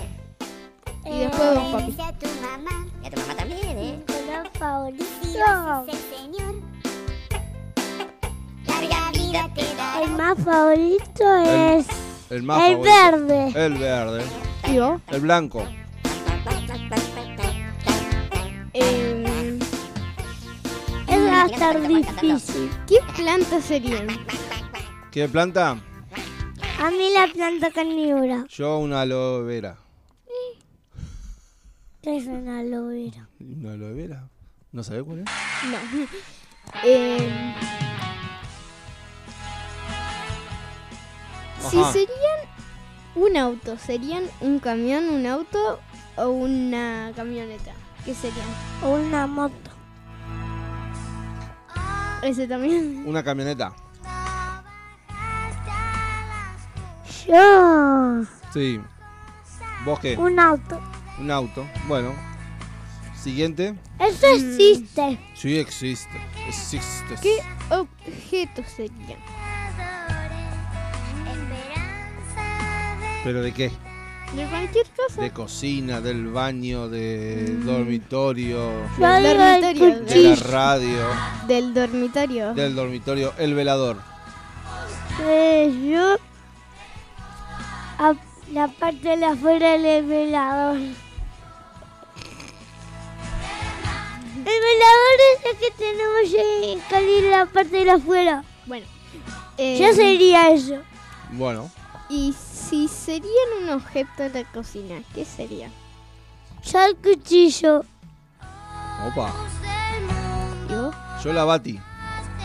Y 1.07 1.19
después 1.21 1.55
vos, 1.55 1.73
papi. 1.73 1.97
Y 3.03 3.07
a 3.07 3.11
tu 3.11 3.21
mamá 3.23 3.35
también, 3.35 3.79
¿eh? 3.79 4.16
El 4.29 5.99
Señor, 5.99 6.55
larga 8.67 9.11
vida 9.13 9.49
te 9.55 9.63
dará. 9.77 10.03
El 10.03 10.11
más 10.13 10.39
favorito 10.39 11.37
es 11.45 11.87
El 12.31 12.43
más 12.43 12.63
el 12.69 12.77
favorito. 12.79 13.27
verde. 13.27 13.67
El 13.67 13.75
verde. 13.75 14.25
¿Y 14.69 14.79
vos? 14.81 15.01
El 15.13 15.21
blanco. 15.21 15.63
Em, 18.73 19.59
Es 21.09 21.21
va 21.21 21.43
a 21.45 21.47
estar 21.47 21.87
difícil. 21.87 22.71
¿Qué 22.89 22.99
plantas 23.17 23.65
serían? 23.65 24.09
¿Qué 25.13 25.29
planta? 25.29 25.79
A 26.81 26.91
mí 26.91 27.11
la 27.15 27.29
planta 27.33 27.71
carnívora. 27.71 28.45
Yo 28.49 28.79
una 28.79 29.03
aloe 29.03 29.45
vera. 29.45 29.77
¿Qué 32.03 32.17
es 32.17 32.27
una 32.27 32.59
aloe 32.61 32.93
vera? 33.11 33.26
¿Una 33.41 33.73
aloe 33.73 33.93
vera? 33.93 34.29
¿No 34.73 34.83
sabés 34.83 35.03
cuál 35.03 35.21
es? 35.21 35.25
No. 35.25 36.07
Em, 36.85 37.55
si 41.71 41.85
serían 41.93 42.41
un 43.15 43.37
auto, 43.37 43.79
¿serían 43.79 44.25
un 44.41 44.59
camión, 44.59 45.09
un 45.09 45.27
auto 45.27 45.81
o 46.17 46.29
una 46.29 47.13
camioneta? 47.15 47.73
¿Qué 48.05 48.15
serían? 48.15 48.49
O 48.83 48.95
una 48.95 49.27
moto. 49.29 49.71
Ese 52.23 52.49
también. 52.49 53.05
Una 53.07 53.23
camioneta. 53.23 53.73
Yo. 57.27 58.25
Sí. 58.53 58.81
¿Vos 59.85 60.01
qué? 60.01 60.17
Un 60.17 60.41
auto. 60.41 60.81
Un 61.21 61.31
auto. 61.31 61.65
Bueno. 61.87 62.36
Siguiente. 63.27 63.75
Eso 63.99 64.25
existe. 64.29 65.19
Sí, 65.35 65.59
existe. 65.59 66.17
Existe. 66.47 67.17
¿Qué 67.21 67.39
objetos 67.75 68.67
serían? 68.69 69.19
¿Pero 73.25 73.43
de 73.43 73.53
qué? 73.53 73.73
De 74.37 74.47
cualquier 74.47 74.87
cosa. 74.97 75.21
De 75.21 75.33
cocina, 75.33 76.01
del 76.01 76.29
baño, 76.29 76.89
de 76.89 77.57
dormitorio, 77.65 78.71
Yo 78.97 79.07
Del 79.09 79.61
dormitorio. 79.61 80.05
de 80.05 80.23
la 80.23 80.37
radio, 80.37 81.07
Del 81.49 81.75
dormitorio. 81.75 82.55
del 82.55 82.75
dormitorio, 82.77 83.33
el 83.39 83.55
velador. 83.55 83.97
Eh, 85.25 85.75
yo. 85.91 86.15
A 87.99 88.15
la 88.53 88.69
parte 88.69 89.17
de 89.17 89.25
afuera 89.25 89.77
del 89.79 90.07
velador. 90.07 90.79
Velador 94.51 95.19
es 95.35 95.45
el 95.53 95.57
que 95.59 95.71
tenemos 95.77 96.31
que 96.31 96.79
salir 96.91 97.25
la 97.25 97.47
parte 97.47 97.85
de 97.85 97.91
afuera. 97.91 98.45
Bueno. 98.67 98.87
Yo 99.59 99.65
em, 99.65 99.95
sería 99.95 100.51
eso. 100.51 100.79
Bueno, 101.33 101.71
Y 102.09 102.33
si 102.35 102.87
serían 102.89 103.49
un 103.63 103.71
objeto 103.71 104.29
de 104.29 104.43
la 104.45 104.53
cocina, 104.53 105.03
¿qué 105.15 105.25
sería? 105.25 105.71
Yo 106.63 106.85
el 106.85 106.97
cuchillo. 106.97 107.85
opa. 109.09 109.33
¿Y 110.71 110.75
vos? 110.75 110.95
Yo 111.25 111.33
la 111.33 111.45
bati. 111.45 111.81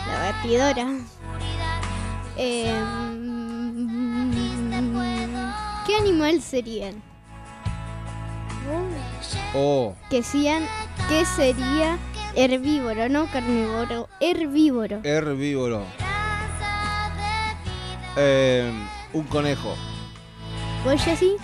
La 0.08 0.32
batidora. 0.32 0.86
Em, 2.36 3.12
¿Qué 5.86 5.96
animal 5.96 6.40
serían? 6.42 7.02
Oh, 9.54 9.94
Que 10.10 10.22
sean, 10.22 10.66
¿Qué 11.08 11.24
sería 11.24 11.98
herbívoro, 12.34 13.08
no 13.08 13.26
carnívoro? 13.30 14.08
Herbívoro. 14.20 15.00
herbívoro. 15.04 15.84
Eh, 18.16 18.70
un 19.12 19.24
conejo. 19.24 19.74
¿Vos 20.84 21.04
ya 21.04 21.16
sí? 21.16 21.36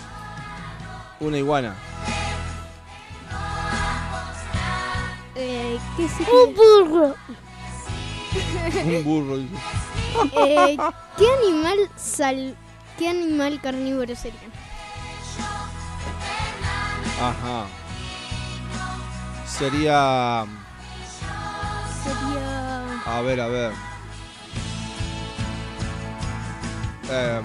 Una 1.21 1.39
iguana. 1.39 1.75
Eh, 5.35 5.79
¿Qué 5.97 6.03
Un 6.03 6.09
sería? 6.09 6.55
burro. 6.57 7.15
Un 8.85 9.05
burro. 9.05 9.37
Eh, 10.47 10.77
¿Qué 11.17 11.27
animal 11.43 11.79
sal... 11.97 12.57
¿Qué 12.99 13.09
animal 13.09 13.61
carnívoro 13.61 14.15
sería? 14.17 14.39
Ajá. 17.21 17.67
Sería. 19.47 20.45
Sería... 22.05 23.03
A 23.07 23.21
ver, 23.23 23.41
a 23.41 23.47
ver. 23.49 23.73
Em, 27.11 27.45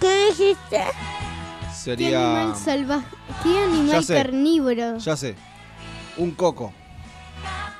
¿Qué 0.00 0.26
dijiste? 0.26 0.78
¿Qué 0.78 1.72
sería. 1.74 2.18
animal 2.40 2.56
salvaje? 2.56 3.06
¿Qué 3.42 3.62
animal 3.62 4.04
sé. 4.04 4.14
carnívoro? 4.14 4.98
Ya 4.98 5.16
sé. 5.16 5.34
Un 6.16 6.32
coco. 6.32 6.72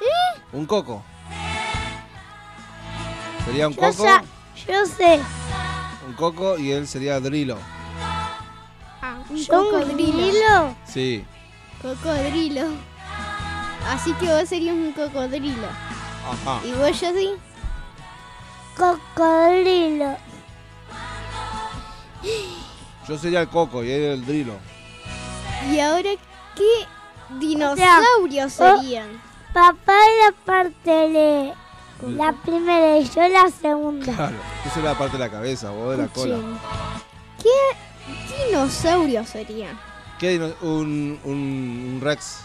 ¿Eh? 0.01 0.41
Un 0.53 0.67
coco. 0.67 1.03
Sería 3.45 3.69
un 3.69 3.75
Yo, 3.75 3.81
coco. 3.81 4.05
sa- 4.05 4.23
yo 4.67 4.87
sé. 4.87 5.21
Un 6.07 6.15
coco 6.15 6.59
y 6.59 6.71
él 6.73 6.87
sería 6.87 7.21
Drilo. 7.21 7.59
Un 9.31 9.37
¿Yo 9.37 9.63
un 9.63 9.81
cocodrilo. 9.81 10.77
Sí. 10.87 11.25
Cocodrilo. 11.81 12.69
Así 13.89 14.13
que 14.15 14.27
vos 14.27 14.49
serías 14.49 14.75
un 14.75 14.93
cocodrilo. 14.93 15.69
Ajá. 16.27 16.61
¿Y 16.67 16.73
vos 16.73 16.97
sí? 16.97 17.33
cocodrilo. 18.77 20.17
Yo 23.07 23.19
sería 23.19 23.43
el 23.43 23.49
coco 23.49 23.85
y 23.85 23.91
él 23.91 24.03
el 24.03 24.27
drilo. 24.27 24.55
¿Y 25.71 25.79
ahora 25.79 26.11
qué 26.57 27.39
dinosaurios 27.39 28.61
oh. 28.61 28.77
serían? 28.77 29.21
Papá 29.53 29.99
la 30.25 30.33
parte 30.45 30.91
de 30.91 31.55
la 32.09 32.33
primera 32.33 32.99
y 32.99 33.09
yo 33.09 33.29
la 33.29 33.51
segunda. 33.51 34.13
Claro, 34.13 34.37
yo 34.65 34.71
soy 34.73 34.83
la 34.83 34.99
parte 34.99 35.17
de 35.17 35.25
la 35.25 35.31
cabeza, 35.31 35.71
vos 35.71 35.97
de 35.97 36.03
la 36.03 36.09
cola. 36.09 36.39
¿Qué 37.43 37.49
dinosaurios 38.49 39.29
serían? 39.29 39.79
¿Qué 40.19 40.31
dino- 40.31 40.55
un, 40.63 41.19
un, 41.25 41.93
un 41.95 42.01
Rex? 42.03 42.41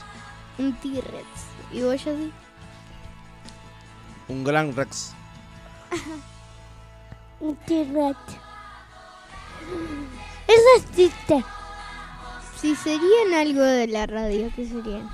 Un 0.57 0.73
T-Rex. 0.77 1.27
¿Y 1.71 1.81
vos, 1.81 2.01
Jessy? 2.01 2.31
Un 4.27 4.43
gran 4.43 4.75
Rex. 4.75 5.13
Un 7.39 7.55
T-Rex. 7.55 8.17
Eso 10.47 10.83
existe. 10.85 11.43
Si 12.59 12.75
serían 12.75 13.33
algo 13.33 13.61
de 13.61 13.87
la 13.87 14.05
radio, 14.07 14.51
¿qué 14.55 14.67
serían? 14.67 15.09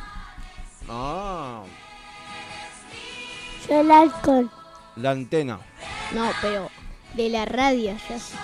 Ah, 0.89 1.61
Yo 3.69 3.81
el 3.81 3.91
alcohol. 3.91 4.49
la 4.95 5.11
antena. 5.11 5.59
No, 6.13 6.31
pero 6.41 6.69
de 7.13 7.29
la 7.29 7.45
radio, 7.45 7.95
Jessy. 8.07 8.35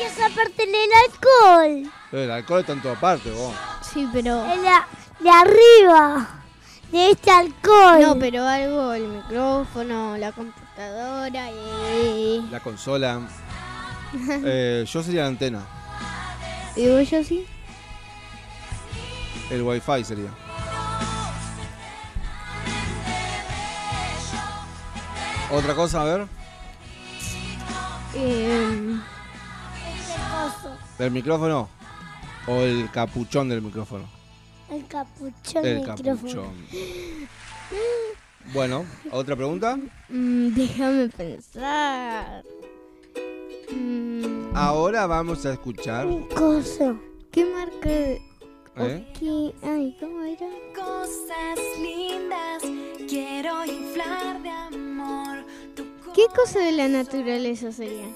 Y 0.00 0.02
esa 0.02 0.30
parte 0.30 0.66
del 0.66 0.90
alcohol. 1.04 1.92
El 2.12 2.30
alcohol 2.30 2.60
está 2.60 2.72
en 2.72 2.80
toda 2.80 2.98
parte, 2.98 3.30
vos. 3.30 3.54
Sí, 3.82 4.08
pero... 4.10 4.42
De, 4.44 4.56
la, 4.56 4.86
de 5.18 5.28
arriba. 5.28 6.28
De 6.90 7.10
este 7.10 7.30
alcohol. 7.30 8.00
No, 8.00 8.18
pero 8.18 8.46
algo, 8.46 8.94
el 8.94 9.08
micrófono, 9.08 10.16
la 10.16 10.32
computadora 10.32 11.50
y... 11.50 12.48
La 12.50 12.60
consola. 12.60 13.20
Eh, 14.42 14.86
yo 14.88 15.02
sería 15.02 15.22
la 15.22 15.28
antena. 15.28 15.66
¿Y 16.76 16.88
vos, 16.88 17.06
Jessy? 17.06 17.46
El 19.50 19.62
wifi 19.62 20.02
sería. 20.02 20.30
Otra 25.50 25.74
cosa, 25.74 26.00
a 26.00 26.04
ver. 26.04 26.26
Ese 28.14 29.09
coso. 31.00 31.06
¿El 31.06 31.10
micrófono? 31.12 31.68
¿O 32.46 32.56
el 32.60 32.90
capuchón 32.90 33.48
del 33.48 33.62
micrófono? 33.62 34.04
El 34.70 34.86
capuchón 34.86 35.56
El 35.56 35.62
del 35.62 35.78
micrófono. 35.80 36.14
capuchón. 36.16 36.50
Bueno, 38.52 38.84
¿otra 39.12 39.36
pregunta? 39.36 39.78
mm, 40.08 40.48
déjame 40.54 41.08
pensar. 41.08 42.42
Mm, 43.72 44.54
Ahora 44.56 45.06
vamos 45.06 45.44
a 45.46 45.52
escuchar. 45.52 46.06
Un 46.06 46.24
coso. 46.28 46.98
¿Qué 47.30 47.44
marca 47.44 47.88
de... 47.88 48.20
¿Eh? 48.76 49.12
qué- 49.18 49.52
Ay, 49.62 49.96
¿cómo 50.00 50.22
era? 50.22 50.46
Cosas 50.74 51.58
lindas, 51.80 52.62
quiero 53.08 53.64
inflar 53.64 54.42
de 54.42 54.48
amor. 54.50 55.44
Tu 55.76 55.84
¿Qué 56.14 56.22
cosa 56.34 56.58
de 56.60 56.72
la 56.72 56.88
naturaleza 56.88 57.70
sería? 57.70 58.06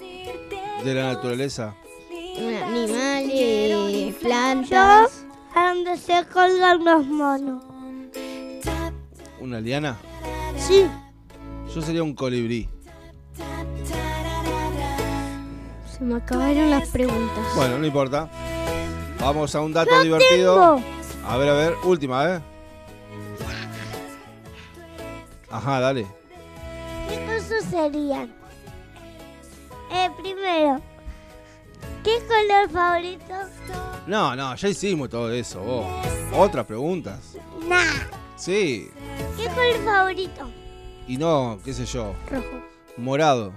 De 0.84 0.94
la 0.94 1.12
naturaleza. 1.12 1.76
Un 2.36 2.54
animal, 2.54 3.30
eh, 3.30 4.14
plantas. 4.20 5.24
A 5.54 5.68
donde 5.68 5.96
se 5.96 6.24
colgan 6.32 6.84
los 6.84 7.06
monos. 7.06 7.62
¿Una 9.40 9.60
liana? 9.60 9.96
Sí. 10.56 10.86
Yo 11.72 11.80
sería 11.82 12.02
un 12.02 12.14
colibrí. 12.14 12.68
Se 15.96 16.02
me 16.02 16.16
acabaron 16.16 16.70
las 16.70 16.88
preguntas. 16.88 17.44
Bueno, 17.54 17.78
no 17.78 17.86
importa. 17.86 18.28
Vamos 19.20 19.54
a 19.54 19.60
un 19.60 19.72
dato 19.72 19.90
¡Yo 19.92 20.02
divertido. 20.02 20.76
tengo! 20.76 21.28
A 21.28 21.36
ver, 21.36 21.48
a 21.48 21.54
ver, 21.54 21.74
última, 21.84 22.34
¿eh? 22.36 22.40
Ajá, 25.50 25.78
dale. 25.80 26.06
¿Qué 27.08 27.24
cosas 27.26 27.64
serían? 27.70 28.32
Eh, 29.92 30.10
primero, 30.20 30.80
¿qué 32.04 32.18
color 32.28 32.70
favorito? 32.70 33.34
No, 34.06 34.36
no, 34.36 34.54
ya 34.54 34.68
hicimos 34.68 35.08
todo 35.10 35.32
eso, 35.32 35.60
vos. 35.60 35.86
Otras 36.36 36.66
preguntas. 36.66 37.34
Nah. 37.66 37.82
Sí. 38.36 38.90
¿Qué 39.36 39.44
color 39.48 39.84
favorito? 39.84 40.48
Y 41.08 41.16
no, 41.16 41.58
qué 41.64 41.72
sé 41.72 41.84
yo. 41.86 42.14
Rojo. 42.30 42.62
Morado. 42.96 43.52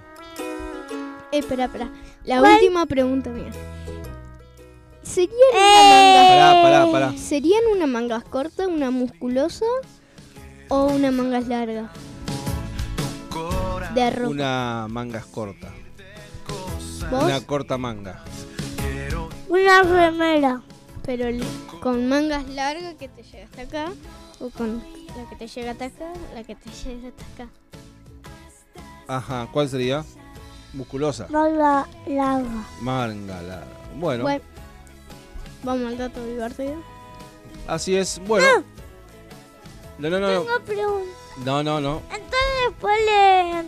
Eh, 1.32 1.40
espera, 1.40 1.66
espera. 1.66 1.92
La 2.24 2.40
¿Cuál? 2.40 2.54
última 2.56 2.86
pregunta 2.86 3.30
mía. 3.30 3.52
¿Serían 5.04 5.32
Eh. 5.54 5.58
una 5.58 6.28
Pará, 6.30 6.62
pará, 6.62 6.92
pará. 6.92 7.06
manga... 7.08 7.22
¿Serían 7.22 7.64
una 7.74 7.88
mangas 7.88 8.24
corta, 8.26 8.68
una 8.68 8.92
musculosa 8.92 9.66
o 10.70 10.88
una 10.88 11.12
mangas 11.12 11.48
larga? 11.48 11.90
De 13.94 14.10
ropa. 14.12 14.30
Una 14.30 14.88
manga 14.90 15.24
corta. 15.32 15.74
¿Vos? 17.10 17.24
Una 17.24 17.40
corta 17.42 17.78
manga. 17.78 18.24
Una 19.62 19.84
remera. 19.84 20.62
Pero 21.06 21.26
con 21.82 22.08
mangas 22.10 22.48
largas 22.50 22.96
que 22.96 23.08
te 23.08 23.24
llega 23.24 23.46
hasta 23.46 23.62
acá 23.62 23.92
o 24.40 24.50
con 24.50 24.84
la 25.16 25.30
que 25.30 25.36
te 25.38 25.48
llega 25.48 25.72
hasta 25.72 25.86
acá, 25.86 26.12
la 26.34 26.44
que 26.44 26.56
te 26.56 26.70
llega 26.86 27.08
hasta 27.10 27.44
acá. 27.44 27.50
Ajá, 29.08 29.48
¿cuál 29.54 29.70
sería? 29.70 30.04
Musculosa. 30.74 31.28
Manga 31.30 31.88
larga. 32.06 32.50
Manga 32.82 33.42
larga. 33.42 33.68
Bueno, 33.96 34.24
Bueno, 34.24 34.44
vamos 35.64 35.88
al 35.88 35.98
dato 35.98 36.24
divertido. 36.26 36.76
así 37.68 37.96
es. 37.96 38.20
Bueno. 38.28 38.46
No, 39.98 40.10
no, 40.10 40.20
no. 40.20 40.28
No, 40.34 40.44
Tengo 40.44 40.60
pregunta. 40.66 41.10
no, 41.46 41.64
no. 41.64 41.80
no. 41.82 42.02
Entonces 42.12 42.50
después 42.70 42.96
le... 43.06 43.64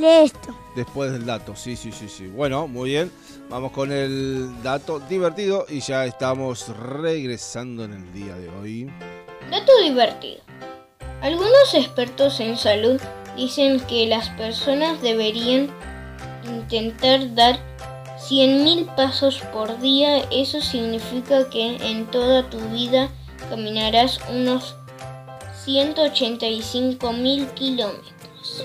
Lee 0.00 0.24
esto. 0.24 0.56
Después 0.74 1.12
del 1.12 1.26
dato, 1.26 1.54
sí, 1.54 1.76
sí, 1.76 1.92
sí, 1.92 2.08
sí. 2.08 2.26
Bueno, 2.26 2.66
muy 2.66 2.90
bien. 2.90 3.12
Vamos 3.52 3.72
con 3.72 3.92
el 3.92 4.62
dato 4.62 4.98
divertido 4.98 5.66
y 5.68 5.80
ya 5.80 6.06
estamos 6.06 6.68
regresando 6.68 7.84
en 7.84 7.92
el 7.92 8.10
día 8.10 8.34
de 8.34 8.48
hoy. 8.48 8.90
Dato 9.50 9.72
divertido. 9.82 10.40
Algunos 11.20 11.74
expertos 11.74 12.40
en 12.40 12.56
salud 12.56 12.98
dicen 13.36 13.78
que 13.80 14.06
las 14.06 14.30
personas 14.30 15.02
deberían 15.02 15.68
intentar 16.46 17.34
dar 17.34 17.58
100.000 18.26 18.94
pasos 18.94 19.42
por 19.52 19.78
día. 19.80 20.24
Eso 20.30 20.62
significa 20.62 21.50
que 21.50 21.76
en 21.76 22.06
toda 22.06 22.48
tu 22.48 22.58
vida 22.70 23.10
caminarás 23.50 24.18
unos 24.30 24.76
185.000 25.66 27.52
kilómetros. 27.52 28.64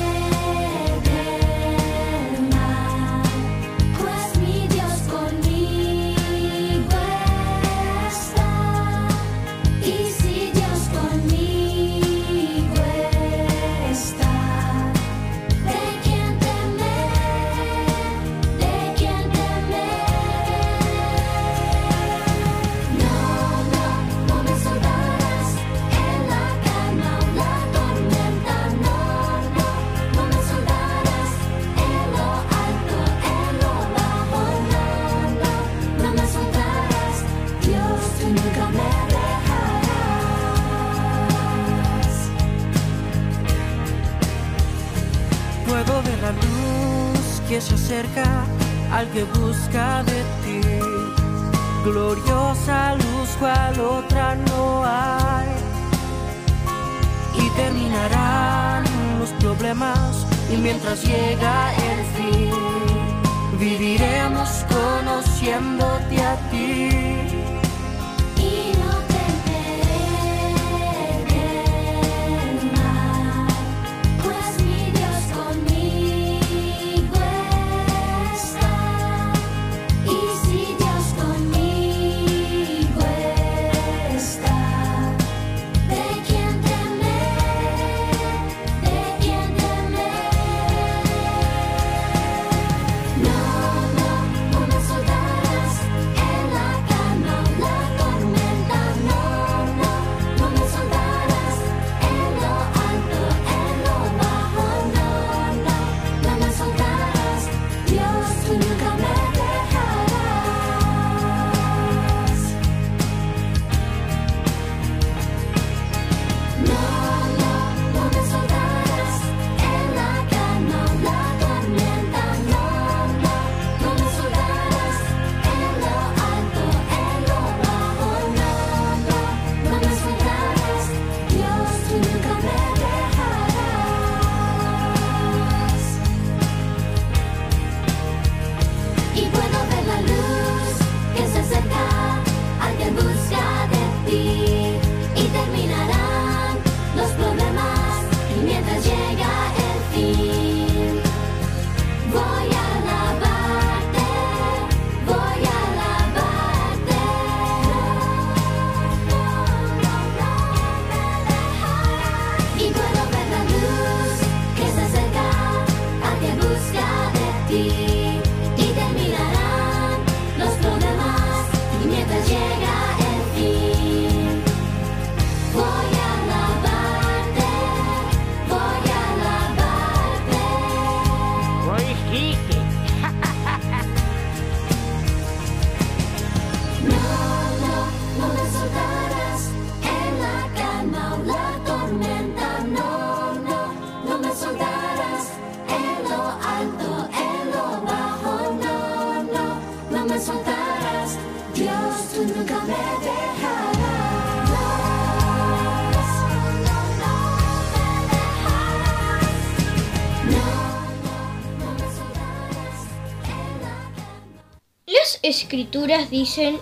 escrituras 215.23 216.09
dicen, 216.09 216.57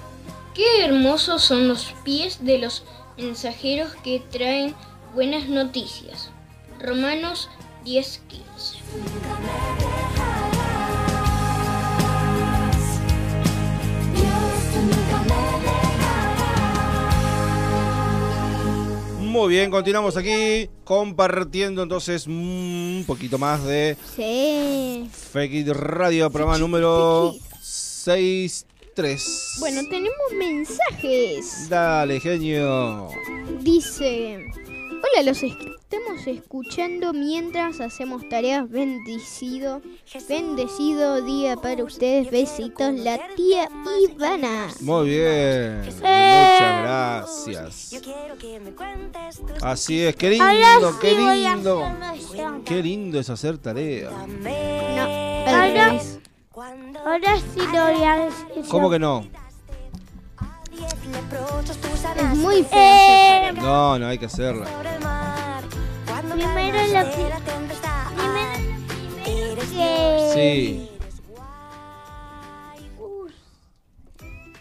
qué 0.54 0.84
hermosos 0.84 1.44
son 1.44 1.68
los 1.68 1.94
pies 2.04 2.44
de 2.44 2.60
los 2.60 2.84
mensajeros 3.18 3.96
que 4.04 4.20
traen 4.32 4.76
buenas 5.14 5.48
noticias. 5.48 6.32
Romanos 6.80 7.50
10:15. 7.86 8.80
Muy 19.20 19.50
bien, 19.50 19.72
continuamos 19.72 20.18
aquí 20.18 20.70
compartiendo 20.84 21.84
entonces 21.84 22.28
un 22.28 23.04
poquito 23.08 23.38
más 23.38 23.64
de 23.64 23.96
Sí. 24.16 25.10
Fake 25.32 25.54
It 25.54 25.68
Radio, 25.70 26.30
programa 26.30 26.58
número 26.58 27.36
63. 28.00 29.58
Bueno, 29.60 29.82
tenemos 29.90 30.32
mensajes. 30.38 31.68
Dale, 31.70 32.20
genio. 32.20 33.10
Dice, 33.62 34.46
hola, 34.90 35.24
los 35.26 35.44
es- 35.44 35.54
estamos 35.54 36.26
escuchando 36.28 37.14
mientras 37.14 37.80
hacemos 37.82 38.28
tareas. 38.30 38.70
Bendecido, 38.70 39.82
bendecido 40.28 41.22
día 41.24 41.56
para 41.58 41.84
ustedes. 41.84 42.32
Besitos, 42.32 42.94
la 42.96 43.20
tía 43.36 43.68
Ivana. 44.10 44.68
Muy 44.82 45.10
bien. 45.10 45.82
Muchas 45.86 46.00
gracias. 46.82 48.02
Así 49.62 50.00
es, 50.02 50.16
qué 50.16 50.30
lindo, 50.30 51.00
qué 51.02 51.10
sí 51.10 51.16
voy 51.16 51.46
a 51.46 51.56
lindo. 51.56 51.84
Qué 52.66 52.82
lindo 52.82 53.20
es 53.20 53.30
hacer 53.30 53.58
tarea. 53.58 54.10
Ahora, 55.48 56.00
ahora 56.62 57.38
sí 57.54 57.60
lo 57.74 57.94
voy 57.94 58.04
a 58.04 58.16
decir. 58.18 58.64
¿Cómo 58.70 58.90
que 58.90 59.00
no? 59.00 59.26
Es 62.16 62.38
muy 62.38 62.64
feo. 62.64 62.80
Eh, 62.80 63.52
No, 63.56 64.00
no 64.00 64.08
hay 64.08 64.18
que 64.18 64.26
hacerla. 64.26 64.66
primero 64.66 65.00
lo 66.78 66.84
que. 67.12 67.22
Primero 68.16 69.56
lo 69.56 69.62
que. 69.62 70.32
Sí. 70.34 70.90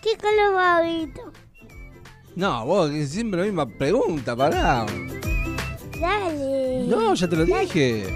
¿Qué 0.02 0.16
color 0.16 0.54
favorito? 0.54 1.20
No, 2.36 2.64
vos 2.64 2.90
siempre 3.08 3.40
la 3.40 3.46
misma 3.46 3.66
pregunta, 3.66 4.36
pará. 4.36 4.86
Dale. 6.00 6.84
No, 6.86 7.14
ya 7.14 7.28
te 7.28 7.36
lo 7.36 7.44
dije. 7.44 8.06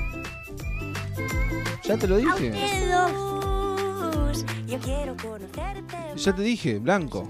Ya 1.85 1.97
te 1.99 2.07
lo 2.07 2.16
dije. 2.16 2.53
Ustedes 4.77 5.07
dos. 5.07 5.16
Yo 5.16 5.16
quiero 5.16 5.16
conocerte 5.16 5.97
Ya 6.16 6.35
te 6.35 6.43
dije, 6.43 6.79
blanco, 6.79 7.27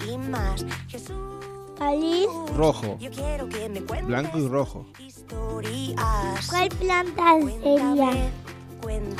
rojo, 2.54 2.98
Yo 3.00 3.10
quiero 3.10 3.48
que 3.48 3.68
me 3.68 3.82
cuentes 3.82 4.06
blanco 4.06 4.38
y 4.38 4.48
rojo. 4.48 4.86
historias. 4.98 6.46
¿Cuál 6.48 6.68
planta 6.68 7.24
sería? 7.40 8.30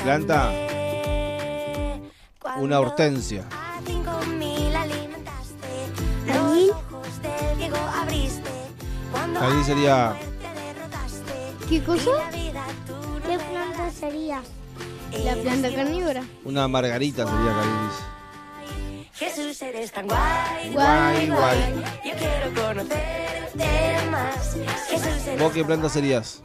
Planta, 0.02 0.52
una 2.58 2.80
hortensia. 2.80 3.44
¿Allí? 6.32 6.70
Ahí 9.40 9.64
sería 9.64 10.14
¿Qué 11.68 11.82
cosa? 11.82 12.10
¿Qué 12.30 13.38
planta 13.38 13.90
sería? 13.90 14.42
La 15.24 15.34
planta 15.34 15.74
carnívora. 15.74 16.22
una 16.44 16.68
margarita 16.68 17.24
sería 17.24 17.52
Carilis. 17.52 18.11
Eres 19.74 19.90
tan 19.92 20.06
guay, 20.06 20.70
Guay, 20.72 21.28
guay. 21.30 21.82
Yo 22.04 22.12
quiero 22.16 22.54
conocerte 22.54 23.96
más. 24.10 24.56
¿Vos 25.38 25.52
qué 25.52 25.64
planta 25.64 25.88
serías? 25.88 26.42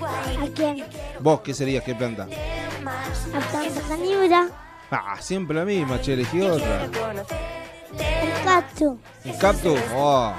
¿A 0.00 0.46
quién? 0.54 0.84
¿Vos 1.20 1.40
qué 1.42 1.52
serías? 1.52 1.84
¿Qué 1.84 1.94
planta? 1.94 2.26
A 2.26 3.40
Santa 3.52 3.80
Cañura. 3.88 4.48
Ah, 4.90 5.16
siempre 5.20 5.56
la 5.56 5.64
misma, 5.64 6.00
che, 6.00 6.14
elegí 6.14 6.40
otra. 6.40 6.84
El 6.84 8.44
cactus. 8.44 8.96
Un 9.24 9.38
cactus. 9.38 9.78
Oh, 9.94 10.32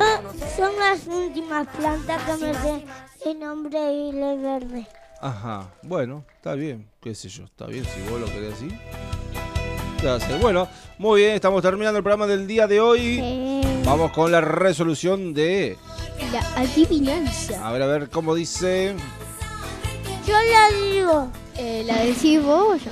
Ah, 0.00 0.20
Son 0.56 0.72
las 0.78 1.06
últimas 1.06 1.66
plantas 1.68 2.22
que 2.22 2.32
me 2.46 2.54
sé 2.54 2.84
el 3.26 3.38
nombre 3.40 3.78
y 3.92 4.10
el 4.10 4.38
verde. 4.40 4.86
Ajá, 5.20 5.68
bueno, 5.82 6.24
está 6.36 6.54
bien, 6.54 6.88
qué 7.00 7.14
sé 7.14 7.28
yo, 7.28 7.44
está 7.44 7.66
bien 7.66 7.84
si 7.84 8.00
vos 8.08 8.20
lo 8.20 8.26
querés 8.26 8.54
así. 8.54 8.68
¿Qué 9.98 10.06
va 10.06 10.12
a 10.12 10.16
hacer? 10.16 10.38
Bueno, 10.40 10.68
muy 10.98 11.22
bien, 11.22 11.34
estamos 11.34 11.60
terminando 11.60 11.98
el 11.98 12.04
programa 12.04 12.28
del 12.28 12.46
día 12.46 12.68
de 12.68 12.80
hoy. 12.80 13.62
Vamos 13.84 14.12
con 14.12 14.30
la 14.30 14.40
resolución 14.40 15.34
de... 15.34 15.76
la 16.32 16.40
adivinanza. 16.62 17.66
A 17.66 17.72
ver, 17.72 17.82
a 17.82 17.86
ver, 17.86 18.08
¿cómo 18.08 18.34
dice? 18.34 18.94
Yo 20.24 20.34
la 20.34 20.68
digo. 20.92 21.28
Eh, 21.56 21.82
¿La 21.84 21.98
decís 22.04 22.40
vos 22.40 22.74
o 22.74 22.76
yo? 22.76 22.90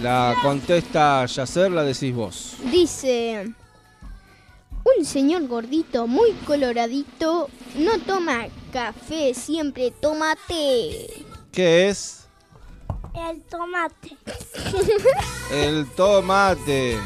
La 0.00 0.34
contesta 0.42 1.26
Yacer, 1.26 1.70
la 1.70 1.82
decís 1.82 2.14
vos. 2.14 2.56
Dice, 2.70 3.52
un 4.96 5.04
señor 5.04 5.46
gordito 5.48 6.06
muy 6.06 6.32
coloradito 6.46 7.50
no 7.76 7.98
toma 7.98 8.46
café, 8.72 9.34
siempre 9.34 9.90
toma 9.90 10.34
té. 10.46 11.24
¿Qué 11.52 11.88
es? 11.88 12.27
El 13.26 13.42
tomate. 13.42 14.16
El 15.50 15.86
tomate. 15.90 16.98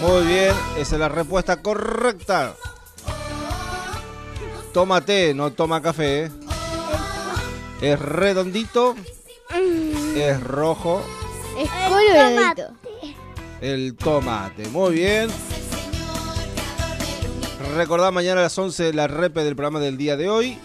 Muy 0.00 0.26
bien, 0.26 0.54
esa 0.76 0.96
es 0.96 1.00
la 1.00 1.08
respuesta 1.08 1.62
correcta. 1.62 2.54
Toma 4.72 5.00
té, 5.00 5.34
no 5.34 5.52
toma 5.52 5.80
café. 5.80 6.24
¿eh? 6.24 6.30
Es 7.80 7.98
redondito, 7.98 8.94
es 10.14 10.40
rojo. 10.42 11.02
Es 11.58 11.70
coloradito. 11.88 12.74
El 13.60 13.96
tomate, 13.96 14.68
muy 14.68 14.94
bien. 14.94 15.28
Recordad 17.74 18.12
mañana 18.12 18.40
a 18.40 18.44
las 18.44 18.58
11 18.58 18.92
la 18.92 19.06
repe 19.06 19.44
del 19.44 19.56
programa 19.56 19.80
del 19.80 19.96
día 19.96 20.16
de 20.16 20.28
hoy. 20.28 20.58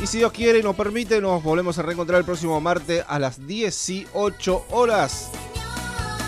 Y 0.00 0.06
si 0.06 0.18
Dios 0.18 0.32
quiere 0.32 0.60
y 0.60 0.62
nos 0.62 0.76
permite, 0.76 1.20
nos 1.20 1.42
volvemos 1.42 1.76
a 1.78 1.82
reencontrar 1.82 2.20
el 2.20 2.24
próximo 2.24 2.60
martes 2.60 3.04
a 3.08 3.18
las 3.18 3.44
18 3.46 4.66
horas. 4.70 5.30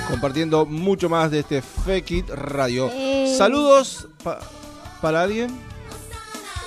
Compartiendo 0.09 0.67
mucho 0.67 1.09
más 1.09 1.31
de 1.31 1.41
este 1.41 1.63
Fake 1.63 2.11
It 2.11 2.29
Radio. 2.31 2.91
Eh. 2.93 3.33
Saludos 3.39 4.09
pa- 4.25 4.41
para 5.01 5.23
alguien. 5.23 5.57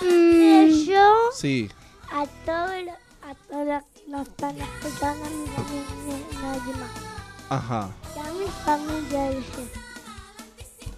Eh, 0.02 0.86
Yo 0.88 1.14
Sí. 1.36 1.70
a 2.12 2.26
todos 2.46 2.72
los- 2.86 2.96
a 3.30 3.36
todos 3.50 3.68
los 3.68 3.84
que 3.94 4.10
nos 4.10 4.28
están 4.28 4.56
escuchando, 4.58 5.26
a 5.26 6.42
nadie 6.42 6.74
más. 6.74 6.92
Ajá. 7.50 7.90
Y 8.16 8.20
a 8.20 8.24
mi 8.34 8.46
familia, 8.66 9.30
dice. 9.32 9.68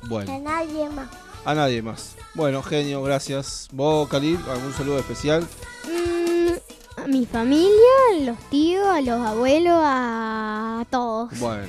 A 0.04 0.08
Bueno, 0.08 0.40
nadie 0.40 0.90
más. 0.90 1.08
A 1.46 1.54
nadie 1.54 1.82
más. 1.82 2.16
Bueno, 2.34 2.62
genio, 2.64 3.02
gracias. 3.04 3.70
Vos, 3.72 4.10
Khalil, 4.10 4.40
algún 4.50 4.74
saludo 4.74 5.00
especial. 5.00 5.48
Mm, 5.86 7.02
a 7.02 7.08
mi 7.08 7.26
familia, 7.26 7.70
a 8.12 8.20
los 8.22 8.40
tíos, 8.50 8.86
a 8.88 9.02
los 9.02 9.22
abuelos, 9.26 9.80
a 9.80 10.86
todos. 10.90 11.40
Bueno, 11.40 11.68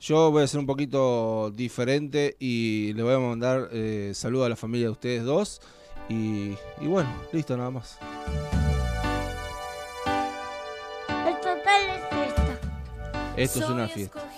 yo 0.00 0.30
voy 0.30 0.44
a 0.44 0.46
ser 0.46 0.60
un 0.60 0.66
poquito 0.66 1.50
diferente 1.50 2.36
y 2.38 2.92
le 2.92 3.02
voy 3.02 3.14
a 3.14 3.18
mandar 3.18 3.68
eh, 3.72 4.12
saludo 4.14 4.44
a 4.44 4.48
la 4.48 4.56
familia 4.56 4.86
de 4.86 4.92
ustedes 4.92 5.24
dos. 5.24 5.60
Y, 6.08 6.54
y 6.80 6.86
bueno, 6.86 7.10
listo, 7.32 7.56
nada 7.56 7.70
más. 7.70 7.98
El 11.26 11.34
total 11.36 11.82
es 11.88 12.28
esta. 12.28 12.60
Esto 13.36 13.58
es 13.60 13.68
una 13.70 13.88
fiesta. 13.88 14.29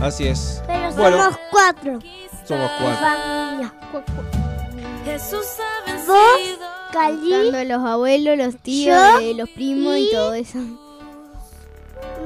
Así 0.00 0.28
es. 0.28 0.62
Pero 0.66 0.92
Bueno, 0.94 1.18
somos 1.18 1.38
cuatro. 1.50 1.98
somos 2.46 2.70
cuatro. 2.80 3.06
familia. 3.06 3.74
Jesús 5.04 5.46
Vos. 6.06 6.18
Cali, 6.92 7.66
los 7.66 7.84
abuelos, 7.84 8.36
los 8.36 8.56
tíos, 8.56 8.96
Yo 8.96 9.18
eh, 9.20 9.34
los 9.34 9.48
primos 9.50 9.96
y 9.96 10.08
y- 10.08 10.12
todo 10.12 10.34
eso. 10.34 10.58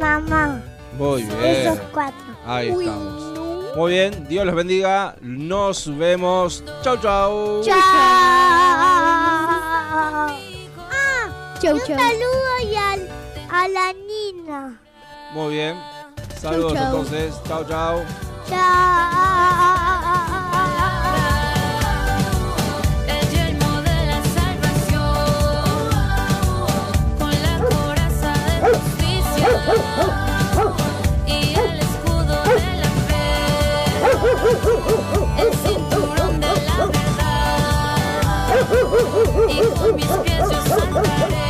mamá. 0.00 0.62
Muy 0.98 1.22
bien. 1.24 1.44
Esos 1.44 1.78
cuatro. 1.92 2.24
Ahí 2.46 2.68
estamos. 2.70 3.76
Muy 3.76 3.92
bien, 3.92 4.26
Dios 4.28 4.46
los 4.46 4.54
bendiga. 4.54 5.16
Nos 5.20 5.96
vemos. 5.98 6.62
Chau, 6.82 6.96
chau. 6.98 7.62
Chao. 7.64 7.74
Ah, 10.90 11.28
Chau, 11.60 11.74
un 11.74 11.80
chau. 11.80 11.98
saludo 11.98 12.70
y 12.70 12.76
al- 12.76 13.08
a 13.50 13.68
la 13.68 13.92
Nina. 13.92 14.80
Muy 15.32 15.54
bien. 15.54 15.76
Saludos 16.44 16.74
chau. 16.74 16.84
entonces. 16.84 17.34
Chau, 17.48 17.64
chau. 17.64 18.04
El 23.08 23.28
yelmo 23.30 23.80
de 23.80 24.06
la 24.10 24.20
salvación. 24.36 25.24
Con 27.18 27.32
la 27.42 27.54
coraza 27.64 28.32
de 28.44 28.54
justicia. 28.60 29.48
Y 31.26 31.54
el 31.54 31.80
escudo 31.80 32.36
de 32.44 32.76
la 32.76 32.90
fe. 33.08 33.26
El 35.38 35.50
cinturón 35.64 36.32
de 36.40 36.52
la 36.66 36.78
verdad. 36.92 37.56
Y 39.48 39.50
con 39.78 39.96
mis 39.96 40.04
pies 40.04 40.40
yo 40.40 40.60
saltaré. 40.68 41.44